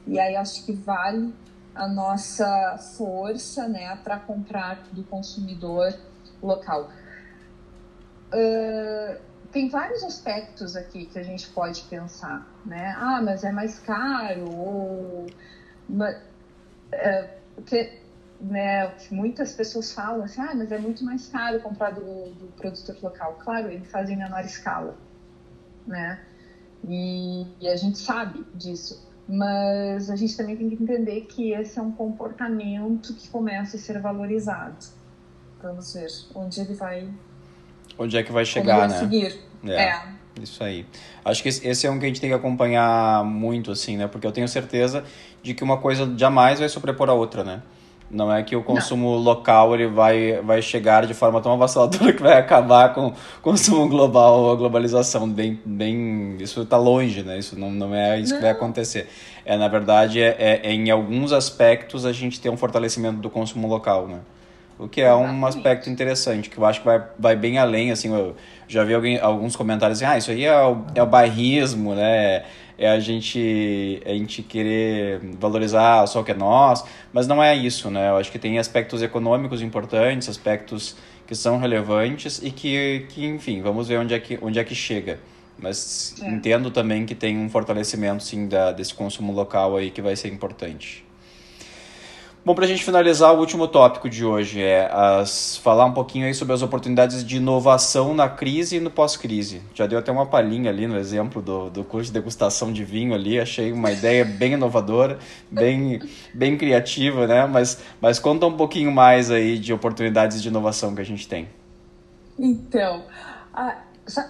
E 0.07 0.19
aí 0.19 0.37
acho 0.37 0.65
que 0.65 0.73
vale 0.73 1.35
a 1.75 1.89
nossa 1.89 2.79
força, 2.97 3.67
né, 3.69 3.97
para 4.03 4.19
comprar 4.19 4.85
do 4.93 5.03
consumidor 5.05 5.93
local. 6.43 6.91
Uh, 8.33 9.19
tem 9.51 9.69
vários 9.69 10.03
aspectos 10.03 10.77
aqui 10.77 11.07
que 11.07 11.19
a 11.19 11.23
gente 11.23 11.49
pode 11.51 11.83
pensar, 11.83 12.47
né? 12.65 12.95
Ah, 12.99 13.21
mas 13.23 13.45
é 13.45 13.53
mais 13.53 13.79
caro 13.79 14.51
ou 14.51 15.27
mas, 15.89 16.17
uh, 16.17 17.63
né, 18.43 18.93
muitas 19.11 19.53
pessoas 19.53 19.93
falam 19.93 20.25
assim, 20.25 20.41
ah, 20.41 20.53
mas 20.55 20.73
é 20.73 20.79
muito 20.79 21.05
mais 21.05 21.29
caro 21.29 21.61
comprar 21.61 21.91
do, 21.91 22.01
do 22.01 22.53
produtor 22.57 22.97
local. 23.01 23.39
Claro, 23.39 23.71
ele 23.71 23.85
faz 23.85 24.11
em 24.11 24.17
menor 24.17 24.45
escala, 24.45 24.97
né? 25.87 26.21
E, 26.89 27.47
e, 27.61 27.69
a 27.69 27.77
gente 27.77 27.99
sabe 27.99 28.45
disso. 28.55 29.09
mas 29.29 30.11
a 30.11 30.17
gente 30.17 30.37
também 30.37 30.57
tem 30.57 30.69
que 30.69 30.83
entender 30.83 31.21
que 31.23 31.53
esse 31.53 31.79
é 31.79 31.83
um 31.83 31.93
comportamento 31.93 33.15
que 33.15 33.29
começa 33.29 33.77
a 33.77 33.81
ser 33.81 34.01
valorizado. 34.01 34.85
Vamos 35.63 35.95
ver 35.95 36.09
onde 36.35 36.61
ele 36.61 36.75
vai. 36.75 37.09
Onde 37.97 38.17
é 38.17 38.25
que 38.25 38.33
vai 38.33 38.45
chegar, 38.45 38.89
né? 38.89 38.99
Seguir. 38.99 39.39
É, 39.65 39.91
é. 39.91 40.03
Isso 40.43 40.65
aí. 40.65 40.85
Acho 41.25 41.41
que 41.45 41.49
esse 41.49 41.87
é 41.87 41.91
um 41.91 42.01
que 42.01 42.07
a 42.07 42.09
gente 42.09 42.21
tem 42.21 42.31
que 42.31 42.35
acompanhar 42.35 43.25
muito, 43.25 43.71
assim, 43.71 43.97
né? 43.97 44.09
Porque 44.09 44.27
eu 44.27 44.33
tenho 44.33 44.49
certeza 44.49 45.05
de 45.41 45.55
que 45.55 45.63
uma 45.63 45.79
coisa 45.79 46.13
jamais 46.19 46.59
vai 46.59 46.69
sobrepor 46.69 47.09
a 47.09 47.13
outra, 47.13 47.45
né? 47.45 47.63
Não 48.13 48.31
é 48.31 48.43
que 48.43 48.55
o 48.55 48.63
consumo 48.63 49.13
não. 49.13 49.19
local 49.19 49.75
ele 49.75 49.87
vai, 49.87 50.39
vai 50.43 50.61
chegar 50.61 51.07
de 51.07 51.15
forma 51.15 51.41
tão 51.41 51.51
avassaladora 51.51 52.13
que 52.13 52.23
vai 52.23 52.39
acabar 52.39 52.93
com 52.93 53.07
o 53.07 53.15
consumo 53.41 53.89
global 53.89 54.39
ou 54.39 54.53
a 54.53 54.55
globalização. 54.55 55.27
Bem, 55.27 55.59
bem, 55.65 56.37
isso 56.39 56.61
está 56.61 56.77
longe, 56.77 57.23
né? 57.23 57.39
Isso 57.39 57.59
não, 57.59 57.71
não 57.71 57.95
é 57.95 58.21
isso 58.21 58.33
não. 58.33 58.37
que 58.37 58.43
vai 58.43 58.53
acontecer. 58.53 59.09
É, 59.47 59.57
na 59.57 59.67
verdade, 59.67 60.21
é, 60.21 60.37
é, 60.39 60.61
é, 60.63 60.73
em 60.75 60.91
alguns 60.91 61.33
aspectos 61.33 62.05
a 62.05 62.13
gente 62.13 62.39
tem 62.39 62.53
um 62.53 62.57
fortalecimento 62.57 63.17
do 63.17 63.31
consumo 63.31 63.67
local, 63.67 64.07
né? 64.07 64.19
O 64.79 64.89
que 64.89 65.01
é 65.01 65.07
Exatamente. 65.07 65.35
um 65.35 65.47
aspecto 65.47 65.89
interessante, 65.89 66.51
que 66.51 66.59
eu 66.59 66.67
acho 66.67 66.81
que 66.81 66.87
vai, 66.87 67.03
vai 67.19 67.37
bem 67.37 67.57
além, 67.57 67.93
assim, 67.93 68.13
eu 68.13 68.35
já 68.69 68.85
vi 68.85 68.93
alguém, 68.93 69.19
alguns 69.19 69.57
comentários 69.57 70.03
assim, 70.03 70.13
ah, 70.13 70.19
isso 70.19 70.31
aí 70.31 70.45
é 70.45 70.61
o, 70.61 70.85
é 70.95 71.03
o 71.03 71.07
bairrismo, 71.07 71.95
né? 71.95 72.45
É 72.83 72.91
a 72.91 72.99
gente, 72.99 74.03
a 74.05 74.11
gente 74.11 74.43
querer 74.43 75.21
valorizar 75.39 76.05
só 76.09 76.21
o 76.21 76.25
que 76.25 76.33
é 76.33 76.35
nós, 76.35 76.85
mas 77.13 77.29
não 77.29 77.41
é 77.41 77.55
isso, 77.55 77.89
né? 77.91 78.11
Eu 78.11 78.17
acho 78.17 78.33
que 78.33 78.41
tem 78.41 78.59
aspectos 78.59 79.03
econômicos 79.03 79.63
importantes, 79.63 80.29
aspectos 80.29 80.97
que 81.25 81.35
são 81.35 81.59
relevantes 81.59 82.43
e 82.43 82.51
que, 82.51 83.07
que 83.11 83.25
enfim, 83.25 83.63
vamos 83.63 83.87
ver 83.87 83.99
onde 83.99 84.15
é 84.15 84.19
que, 84.19 84.37
onde 84.43 84.59
é 84.59 84.65
que 84.65 84.75
chega. 84.75 85.21
Mas 85.57 86.17
é. 86.21 86.29
entendo 86.29 86.73
também 86.73 87.07
que 87.07 87.15
tem 87.15 87.39
um 87.39 87.49
fortalecimento, 87.49 88.25
sim, 88.25 88.49
da, 88.49 88.73
desse 88.73 88.93
consumo 88.93 89.33
local 89.33 89.77
aí 89.77 89.89
que 89.89 90.03
vai 90.03 90.17
ser 90.17 90.29
importante. 90.29 91.05
Bom, 92.45 92.57
para 92.57 92.65
a 92.65 92.69
gente 92.69 92.83
finalizar, 92.83 93.33
o 93.33 93.39
último 93.39 93.69
tópico 93.69 94.11
de 94.11 94.25
hoje 94.25 94.61
é 94.61 94.91
as, 94.93 95.57
falar 95.59 95.85
um 95.85 95.93
pouquinho 95.93 96.27
aí 96.27 96.35
sobre 96.35 96.53
as 96.53 96.61
oportunidades 96.61 97.25
de 97.25 97.37
inovação 97.37 98.15
na 98.15 98.29
crise 98.29 98.77
e 98.77 98.81
no 98.81 98.91
pós-crise. 98.91 99.63
Já 99.73 99.87
deu 99.87 99.97
até 99.97 100.11
uma 100.11 100.27
palhinha 100.27 100.69
ali 100.69 100.89
no 100.89 100.99
exemplo 100.99 101.41
do, 101.41 101.71
do 101.71 101.85
curso 101.85 102.07
de 102.07 102.15
degustação 102.15 102.73
de 102.73 102.83
vinho 102.83 103.15
ali, 103.15 103.39
achei 103.39 103.71
uma 103.71 103.93
ideia 103.93 104.25
bem 104.25 104.55
inovadora, 104.55 105.21
bem, 105.49 106.01
bem 106.35 106.59
criativa, 106.59 107.29
né? 107.29 107.47
Mas, 107.47 107.79
mas 108.01 108.19
conta 108.19 108.45
um 108.45 108.57
pouquinho 108.57 108.91
mais 108.91 109.31
aí 109.31 109.57
de 109.57 109.73
oportunidades 109.73 110.43
de 110.43 110.49
inovação 110.49 110.97
que 110.97 111.01
a 111.01 111.05
gente 111.05 111.29
tem. 111.29 111.49
Então, 112.37 113.05
a, 113.55 113.83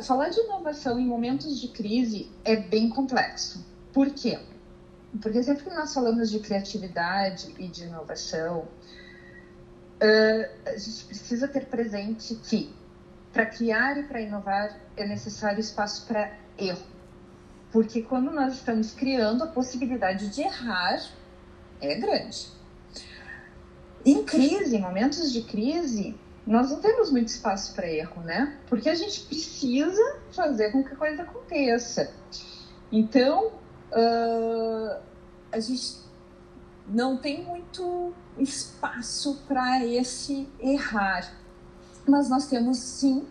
falar 0.06 0.28
de 0.28 0.38
inovação 0.38 1.00
em 1.00 1.06
momentos 1.06 1.58
de 1.58 1.68
crise 1.68 2.28
é 2.44 2.56
bem 2.56 2.90
complexo. 2.90 3.64
Por 3.90 4.10
quê? 4.10 4.38
Porque 5.20 5.42
sempre 5.42 5.64
que 5.64 5.74
nós 5.74 5.92
falamos 5.92 6.30
de 6.30 6.38
criatividade 6.38 7.54
e 7.58 7.68
de 7.68 7.84
inovação, 7.84 8.66
a 10.00 10.76
gente 10.76 11.04
precisa 11.04 11.46
ter 11.46 11.66
presente 11.66 12.34
que 12.36 12.74
para 13.32 13.46
criar 13.46 13.98
e 13.98 14.02
para 14.04 14.20
inovar 14.20 14.80
é 14.96 15.06
necessário 15.06 15.60
espaço 15.60 16.06
para 16.06 16.32
erro. 16.58 16.86
Porque 17.70 18.02
quando 18.02 18.30
nós 18.30 18.54
estamos 18.54 18.92
criando, 18.92 19.44
a 19.44 19.46
possibilidade 19.46 20.28
de 20.28 20.42
errar 20.42 21.02
é 21.80 21.94
grande. 21.94 22.48
Em 24.04 24.24
crise, 24.24 24.76
em 24.76 24.80
momentos 24.80 25.32
de 25.32 25.42
crise, 25.42 26.18
nós 26.46 26.70
não 26.70 26.80
temos 26.80 27.10
muito 27.10 27.28
espaço 27.28 27.74
para 27.74 27.86
erro, 27.86 28.20
né? 28.22 28.58
Porque 28.66 28.88
a 28.88 28.94
gente 28.94 29.20
precisa 29.26 30.18
fazer 30.32 30.72
com 30.72 30.82
que 30.82 30.92
a 30.92 30.96
coisa 30.96 31.22
aconteça. 31.22 32.12
Então, 32.90 33.52
uh, 33.92 35.00
a 35.50 35.60
gente 35.60 35.98
não 36.86 37.16
tem 37.16 37.44
muito 37.44 38.12
espaço 38.38 39.42
para 39.46 39.84
esse 39.86 40.48
errar, 40.60 41.32
mas 42.06 42.28
nós 42.28 42.46
temos 42.46 42.78
sim 42.78 43.26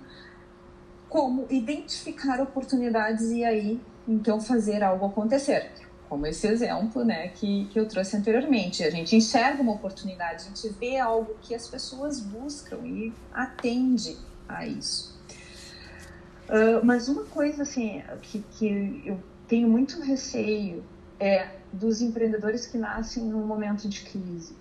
como 1.10 1.45
identificar 1.50 2.39
oportunidades 2.39 3.32
e 3.32 3.43
aí 3.43 3.82
então 4.08 4.39
fazer 4.39 4.84
algo 4.84 5.06
acontecer. 5.06 5.71
Como 6.08 6.26
esse 6.28 6.47
exemplo 6.47 7.06
né, 7.06 7.30
que, 7.30 7.65
que 7.65 7.80
eu 7.80 7.88
trouxe 7.88 8.17
anteriormente. 8.17 8.84
A 8.84 8.89
gente 8.89 9.15
enxerga 9.15 9.62
uma 9.62 9.74
oportunidade, 9.74 10.43
a 10.43 10.47
gente 10.47 10.67
vê 10.78 10.97
algo 10.97 11.36
que 11.41 11.56
as 11.56 11.67
pessoas 11.67 12.19
buscam 12.19 12.80
e 12.86 13.13
atende 13.34 14.17
a 14.47 14.65
isso. 14.65 15.17
Uh, 16.50 16.84
mas 16.84 17.08
uma 17.08 17.24
coisa 17.24 17.63
assim 17.63 18.04
que, 18.21 18.43
que 18.58 19.04
eu 19.06 19.17
tenho 19.52 19.68
muito 19.68 20.00
receio 20.00 20.82
é 21.20 21.58
dos 21.74 22.02
empreendedores 22.02 22.66
que 22.66 22.78
nascem 22.78 23.26
num 23.26 23.46
momento 23.46 23.90
de 23.90 24.00
crise. 24.00 24.56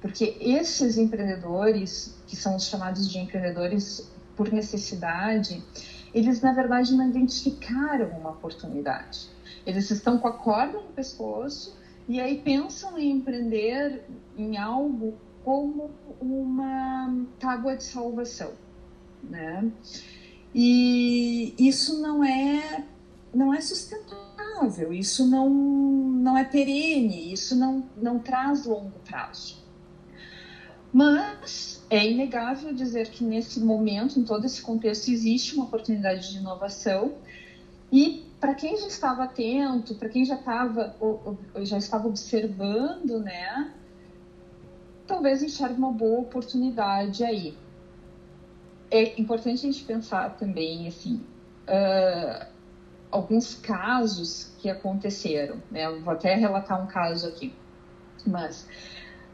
Porque 0.00 0.36
esses 0.40 0.96
empreendedores, 0.96 2.16
que 2.24 2.36
são 2.36 2.54
os 2.54 2.68
chamados 2.68 3.10
de 3.10 3.18
empreendedores 3.18 4.08
por 4.36 4.52
necessidade, 4.52 5.60
eles 6.14 6.40
na 6.40 6.52
verdade 6.52 6.94
não 6.94 7.08
identificaram 7.08 8.08
uma 8.10 8.30
oportunidade. 8.30 9.28
Eles 9.66 9.90
estão 9.90 10.16
com 10.16 10.28
a 10.28 10.32
corda 10.32 10.78
no 10.78 10.92
pescoço 10.92 11.76
e 12.08 12.20
aí 12.20 12.40
pensam 12.40 12.96
em 12.96 13.10
empreender 13.10 14.04
em 14.38 14.56
algo 14.56 15.14
como 15.42 15.90
uma 16.20 17.26
tábua 17.40 17.76
de 17.76 17.82
salvação, 17.82 18.52
né? 19.24 19.68
E 20.54 21.52
isso 21.58 22.00
não 22.00 22.22
é 22.22 22.84
não 23.34 23.52
é 23.52 23.60
sustentável, 23.60 24.92
isso 24.92 25.26
não, 25.26 25.48
não 25.50 26.38
é 26.38 26.44
perene, 26.44 27.32
isso 27.32 27.56
não, 27.56 27.84
não 27.96 28.18
traz 28.18 28.64
longo 28.64 28.98
prazo. 29.04 29.62
Mas 30.92 31.84
é 31.90 32.08
inegável 32.08 32.72
dizer 32.72 33.08
que 33.10 33.24
nesse 33.24 33.58
momento, 33.58 34.18
em 34.18 34.24
todo 34.24 34.44
esse 34.44 34.62
contexto, 34.62 35.10
existe 35.10 35.56
uma 35.56 35.64
oportunidade 35.64 36.30
de 36.30 36.38
inovação 36.38 37.14
e 37.90 38.24
para 38.38 38.54
quem 38.54 38.76
já 38.76 38.86
estava 38.86 39.24
atento, 39.24 39.94
para 39.96 40.08
quem 40.08 40.24
já 40.24 40.36
estava 40.36 40.94
já 41.62 41.78
estava 41.78 42.06
observando, 42.06 43.18
né, 43.18 43.72
talvez 45.06 45.42
enxergue 45.42 45.78
uma 45.78 45.92
boa 45.92 46.20
oportunidade 46.20 47.24
aí. 47.24 47.56
É 48.90 49.20
importante 49.20 49.66
a 49.66 49.72
gente 49.72 49.82
pensar 49.84 50.36
também 50.36 50.86
assim, 50.86 51.24
uh, 51.68 52.53
alguns 53.14 53.54
casos 53.54 54.50
que 54.58 54.68
aconteceram. 54.68 55.62
Né? 55.70 55.86
Eu 55.86 56.02
vou 56.02 56.12
até 56.12 56.34
relatar 56.34 56.82
um 56.82 56.86
caso 56.86 57.28
aqui, 57.28 57.54
mas 58.26 58.66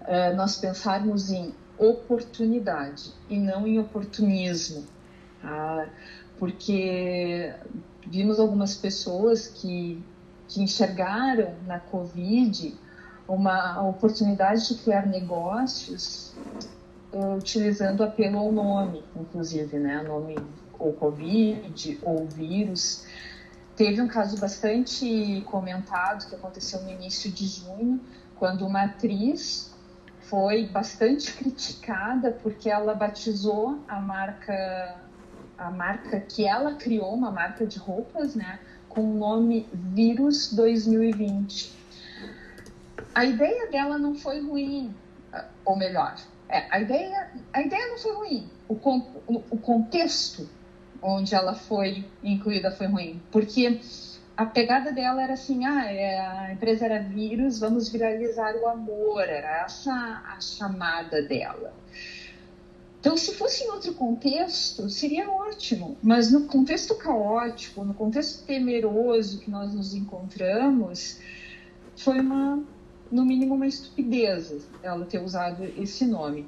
uh, 0.02 0.36
nós 0.36 0.58
pensarmos 0.58 1.30
em 1.30 1.54
oportunidade 1.78 3.10
e 3.30 3.38
não 3.38 3.66
em 3.66 3.78
oportunismo, 3.78 4.84
tá? 5.40 5.88
porque 6.38 7.54
vimos 8.06 8.38
algumas 8.38 8.76
pessoas 8.76 9.48
que, 9.48 10.04
que 10.46 10.62
enxergaram 10.62 11.54
na 11.66 11.80
Covid 11.80 12.78
uma 13.26 13.80
oportunidade 13.88 14.68
de 14.68 14.74
criar 14.82 15.06
negócios 15.06 16.34
uh, 17.14 17.36
utilizando 17.38 18.02
apelo 18.02 18.38
ao 18.38 18.52
nome, 18.52 19.02
inclusive, 19.16 19.78
né? 19.78 20.02
Nome 20.02 20.36
ou 20.78 20.92
Covid 20.94 21.98
ou 22.02 22.26
vírus. 22.26 23.06
Teve 23.80 24.02
um 24.02 24.08
caso 24.08 24.38
bastante 24.38 25.42
comentado 25.46 26.28
que 26.28 26.34
aconteceu 26.34 26.82
no 26.82 26.90
início 26.90 27.32
de 27.32 27.46
junho, 27.46 27.98
quando 28.36 28.66
uma 28.66 28.82
atriz 28.82 29.74
foi 30.20 30.66
bastante 30.66 31.32
criticada 31.32 32.30
porque 32.42 32.68
ela 32.68 32.94
batizou 32.94 33.78
a 33.88 33.98
marca 33.98 35.00
a 35.56 35.70
marca 35.70 36.20
que 36.20 36.46
ela 36.46 36.74
criou, 36.74 37.14
uma 37.14 37.30
marca 37.30 37.64
de 37.64 37.78
roupas, 37.78 38.34
né, 38.34 38.60
com 38.86 39.00
o 39.00 39.14
nome 39.16 39.66
Vírus 39.72 40.52
2020. 40.52 41.72
A 43.14 43.24
ideia 43.24 43.70
dela 43.70 43.96
não 43.96 44.14
foi 44.14 44.42
ruim, 44.42 44.94
ou 45.64 45.74
melhor, 45.74 46.16
é, 46.50 46.66
a 46.70 46.82
ideia 46.82 47.30
a 47.50 47.62
ideia 47.62 47.88
não 47.88 47.96
foi 47.96 48.14
ruim. 48.14 48.50
O, 48.68 48.74
o 48.74 49.56
contexto 49.56 50.46
onde 51.02 51.34
ela 51.34 51.54
foi 51.54 52.04
incluída 52.22 52.70
foi 52.70 52.86
ruim, 52.86 53.22
porque 53.30 53.80
a 54.36 54.46
pegada 54.46 54.90
dela 54.90 55.22
era 55.22 55.34
assim, 55.34 55.66
ah, 55.66 55.84
é, 55.84 56.18
a 56.18 56.52
empresa 56.52 56.86
era 56.86 57.02
vírus, 57.02 57.58
vamos 57.58 57.90
viralizar 57.90 58.56
o 58.56 58.66
amor, 58.66 59.22
era 59.22 59.64
essa 59.64 59.92
a 59.92 60.40
chamada 60.40 61.22
dela. 61.22 61.74
Então, 63.00 63.16
se 63.16 63.34
fosse 63.34 63.64
em 63.64 63.70
outro 63.70 63.94
contexto, 63.94 64.88
seria 64.90 65.30
ótimo, 65.30 65.96
mas 66.02 66.30
no 66.30 66.46
contexto 66.46 66.94
caótico, 66.94 67.82
no 67.82 67.94
contexto 67.94 68.44
temeroso 68.44 69.40
que 69.40 69.50
nós 69.50 69.74
nos 69.74 69.94
encontramos, 69.94 71.18
foi 71.96 72.20
uma, 72.20 72.62
no 73.10 73.24
mínimo, 73.24 73.54
uma 73.54 73.66
estupidez 73.66 74.66
ela 74.82 75.06
ter 75.06 75.18
usado 75.18 75.64
esse 75.78 76.04
nome. 76.04 76.46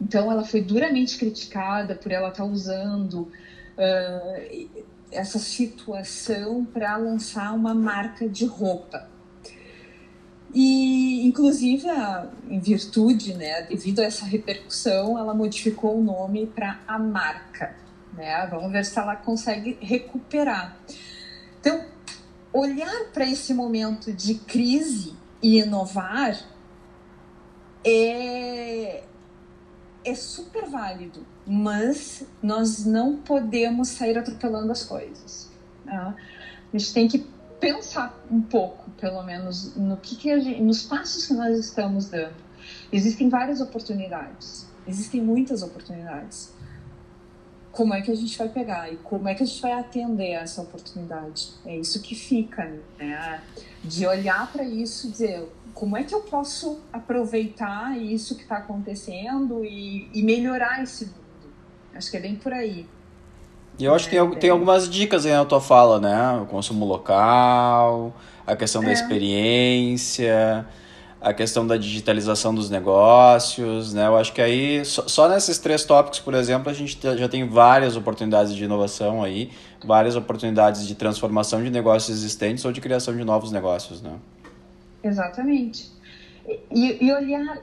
Então, 0.00 0.30
ela 0.30 0.44
foi 0.44 0.60
duramente 0.60 1.16
criticada 1.16 1.94
por 1.94 2.10
ela 2.10 2.28
estar 2.28 2.44
usando 2.44 3.30
uh, 3.78 4.84
essa 5.10 5.38
situação 5.38 6.64
para 6.64 6.96
lançar 6.96 7.54
uma 7.54 7.74
marca 7.74 8.28
de 8.28 8.44
roupa. 8.44 9.08
E, 10.52 11.26
inclusive, 11.26 11.88
a, 11.88 12.30
em 12.48 12.58
virtude, 12.58 13.34
né, 13.34 13.62
devido 13.62 14.00
a 14.00 14.04
essa 14.04 14.24
repercussão, 14.24 15.18
ela 15.18 15.34
modificou 15.34 15.98
o 15.98 16.02
nome 16.02 16.46
para 16.46 16.80
a 16.86 16.98
marca. 16.98 17.76
Né? 18.14 18.46
Vamos 18.50 18.72
ver 18.72 18.84
se 18.84 18.98
ela 18.98 19.14
consegue 19.14 19.78
recuperar. 19.80 20.76
Então, 21.60 21.84
olhar 22.52 23.10
para 23.12 23.26
esse 23.26 23.52
momento 23.52 24.12
de 24.12 24.34
crise 24.34 25.14
e 25.42 25.58
inovar 25.58 26.38
é, 27.84 29.04
é 30.04 30.14
super 30.14 30.68
válido, 30.68 31.24
mas 31.48 32.24
nós 32.42 32.84
não 32.84 33.16
podemos 33.16 33.88
sair 33.88 34.18
atropelando 34.18 34.70
as 34.70 34.84
coisas. 34.84 35.50
Né? 35.84 36.14
A 36.72 36.76
gente 36.76 36.92
tem 36.92 37.08
que 37.08 37.26
pensar 37.58 38.22
um 38.30 38.40
pouco, 38.40 38.90
pelo 38.92 39.22
menos, 39.22 39.74
no 39.74 39.96
que, 39.96 40.14
que 40.14 40.38
gente, 40.40 40.60
nos 40.60 40.82
passos 40.82 41.26
que 41.26 41.32
nós 41.32 41.58
estamos 41.58 42.08
dando. 42.08 42.36
Existem 42.92 43.28
várias 43.28 43.60
oportunidades, 43.60 44.66
existem 44.86 45.22
muitas 45.22 45.62
oportunidades. 45.62 46.52
Como 47.72 47.94
é 47.94 48.02
que 48.02 48.10
a 48.10 48.14
gente 48.14 48.36
vai 48.36 48.48
pegar 48.48 48.92
e 48.92 48.96
como 48.96 49.28
é 49.28 49.34
que 49.34 49.42
a 49.42 49.46
gente 49.46 49.62
vai 49.62 49.72
atender 49.72 50.36
a 50.36 50.40
essa 50.40 50.60
oportunidade? 50.60 51.52
É 51.64 51.76
isso 51.76 52.02
que 52.02 52.14
fica, 52.14 52.78
né? 52.98 53.40
De 53.84 54.06
olhar 54.06 54.50
para 54.52 54.64
isso 54.64 55.06
e 55.06 55.10
dizer 55.10 55.48
como 55.78 55.96
é 55.96 56.02
que 56.02 56.12
eu 56.12 56.22
posso 56.22 56.80
aproveitar 56.92 57.96
isso 57.96 58.34
que 58.34 58.42
está 58.42 58.56
acontecendo 58.56 59.64
e, 59.64 60.10
e, 60.12 60.24
melhorar 60.24 60.82
esse. 60.82 61.08
Acho 61.98 62.12
que 62.12 62.16
é 62.16 62.20
bem 62.20 62.36
por 62.36 62.52
aí. 62.52 62.86
E 63.76 63.84
eu 63.84 63.92
acho 63.92 64.08
que 64.08 64.16
tem, 64.16 64.30
tem 64.36 64.50
algumas 64.50 64.88
dicas 64.88 65.26
aí 65.26 65.32
na 65.32 65.44
tua 65.44 65.60
fala, 65.60 65.98
né? 65.98 66.40
O 66.40 66.46
consumo 66.46 66.86
local, 66.86 68.14
a 68.46 68.54
questão 68.54 68.84
é. 68.84 68.86
da 68.86 68.92
experiência, 68.92 70.64
a 71.20 71.34
questão 71.34 71.66
da 71.66 71.76
digitalização 71.76 72.54
dos 72.54 72.70
negócios, 72.70 73.92
né? 73.92 74.06
Eu 74.06 74.16
acho 74.16 74.32
que 74.32 74.40
aí, 74.40 74.84
só, 74.84 75.08
só 75.08 75.28
nesses 75.28 75.58
três 75.58 75.84
tópicos, 75.84 76.20
por 76.20 76.34
exemplo, 76.34 76.70
a 76.70 76.72
gente 76.72 77.00
já 77.02 77.28
tem 77.28 77.48
várias 77.48 77.96
oportunidades 77.96 78.54
de 78.54 78.62
inovação 78.62 79.24
aí, 79.24 79.50
várias 79.84 80.14
oportunidades 80.14 80.86
de 80.86 80.94
transformação 80.94 81.62
de 81.64 81.68
negócios 81.68 82.16
existentes 82.16 82.64
ou 82.64 82.70
de 82.70 82.80
criação 82.80 83.16
de 83.16 83.24
novos 83.24 83.50
negócios, 83.50 84.00
né? 84.00 84.12
Exatamente. 85.02 85.90
E, 86.70 87.04
e 87.04 87.12
olhar, 87.12 87.58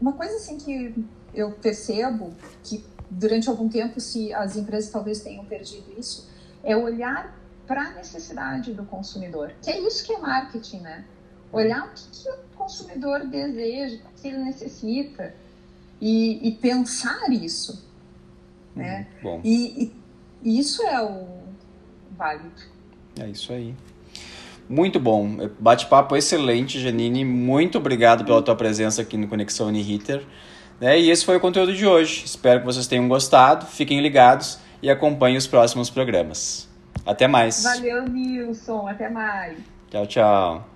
uma 0.00 0.12
coisa 0.12 0.36
assim 0.36 0.58
que 0.58 0.94
eu 1.34 1.50
percebo 1.52 2.32
que 2.62 2.84
durante 3.10 3.48
algum 3.48 3.68
tempo, 3.68 4.00
se 4.00 4.32
as 4.32 4.56
empresas 4.56 4.90
talvez 4.90 5.20
tenham 5.20 5.44
perdido 5.44 5.92
isso, 5.98 6.28
é 6.62 6.76
olhar 6.76 7.36
para 7.66 7.82
a 7.82 7.90
necessidade 7.92 8.72
do 8.72 8.84
consumidor, 8.84 9.52
que 9.62 9.70
é 9.70 9.80
isso 9.80 10.04
que 10.04 10.12
é 10.12 10.18
marketing, 10.18 10.80
né? 10.80 11.04
Olhar 11.52 11.86
o 11.86 11.90
que, 11.90 12.22
que 12.22 12.30
o 12.30 12.56
consumidor 12.56 13.26
deseja, 13.26 13.98
o 14.04 14.20
que 14.20 14.28
ele 14.28 14.38
necessita 14.38 15.34
e, 16.00 16.48
e 16.48 16.52
pensar 16.52 17.30
isso, 17.30 17.84
né? 18.74 19.08
Hum, 19.18 19.22
bom. 19.22 19.40
E, 19.44 19.92
e 20.42 20.58
isso 20.58 20.82
é 20.82 21.02
o 21.02 21.26
válido. 22.16 22.62
É 23.18 23.28
isso 23.28 23.52
aí. 23.52 23.74
Muito 24.68 25.00
bom. 25.00 25.50
Bate-papo 25.58 26.16
excelente, 26.16 26.78
Janine. 26.78 27.24
Muito 27.24 27.78
obrigado 27.78 28.24
pela 28.24 28.40
tua 28.40 28.54
presença 28.54 29.02
aqui 29.02 29.16
no 29.16 29.26
Conexão 29.26 29.66
Uniriter. 29.66 30.24
Né? 30.80 30.98
E 30.98 31.10
esse 31.10 31.24
foi 31.24 31.36
o 31.36 31.40
conteúdo 31.40 31.74
de 31.74 31.86
hoje. 31.86 32.24
Espero 32.24 32.60
que 32.60 32.66
vocês 32.66 32.86
tenham 32.86 33.06
gostado. 33.08 33.66
Fiquem 33.66 34.00
ligados 34.00 34.58
e 34.82 34.90
acompanhem 34.90 35.36
os 35.36 35.46
próximos 35.46 35.90
programas. 35.90 36.68
Até 37.04 37.28
mais. 37.28 37.62
Valeu, 37.62 38.04
Nilson. 38.08 38.88
Até 38.88 39.08
mais. 39.08 39.58
Tchau, 39.90 40.06
tchau. 40.06 40.69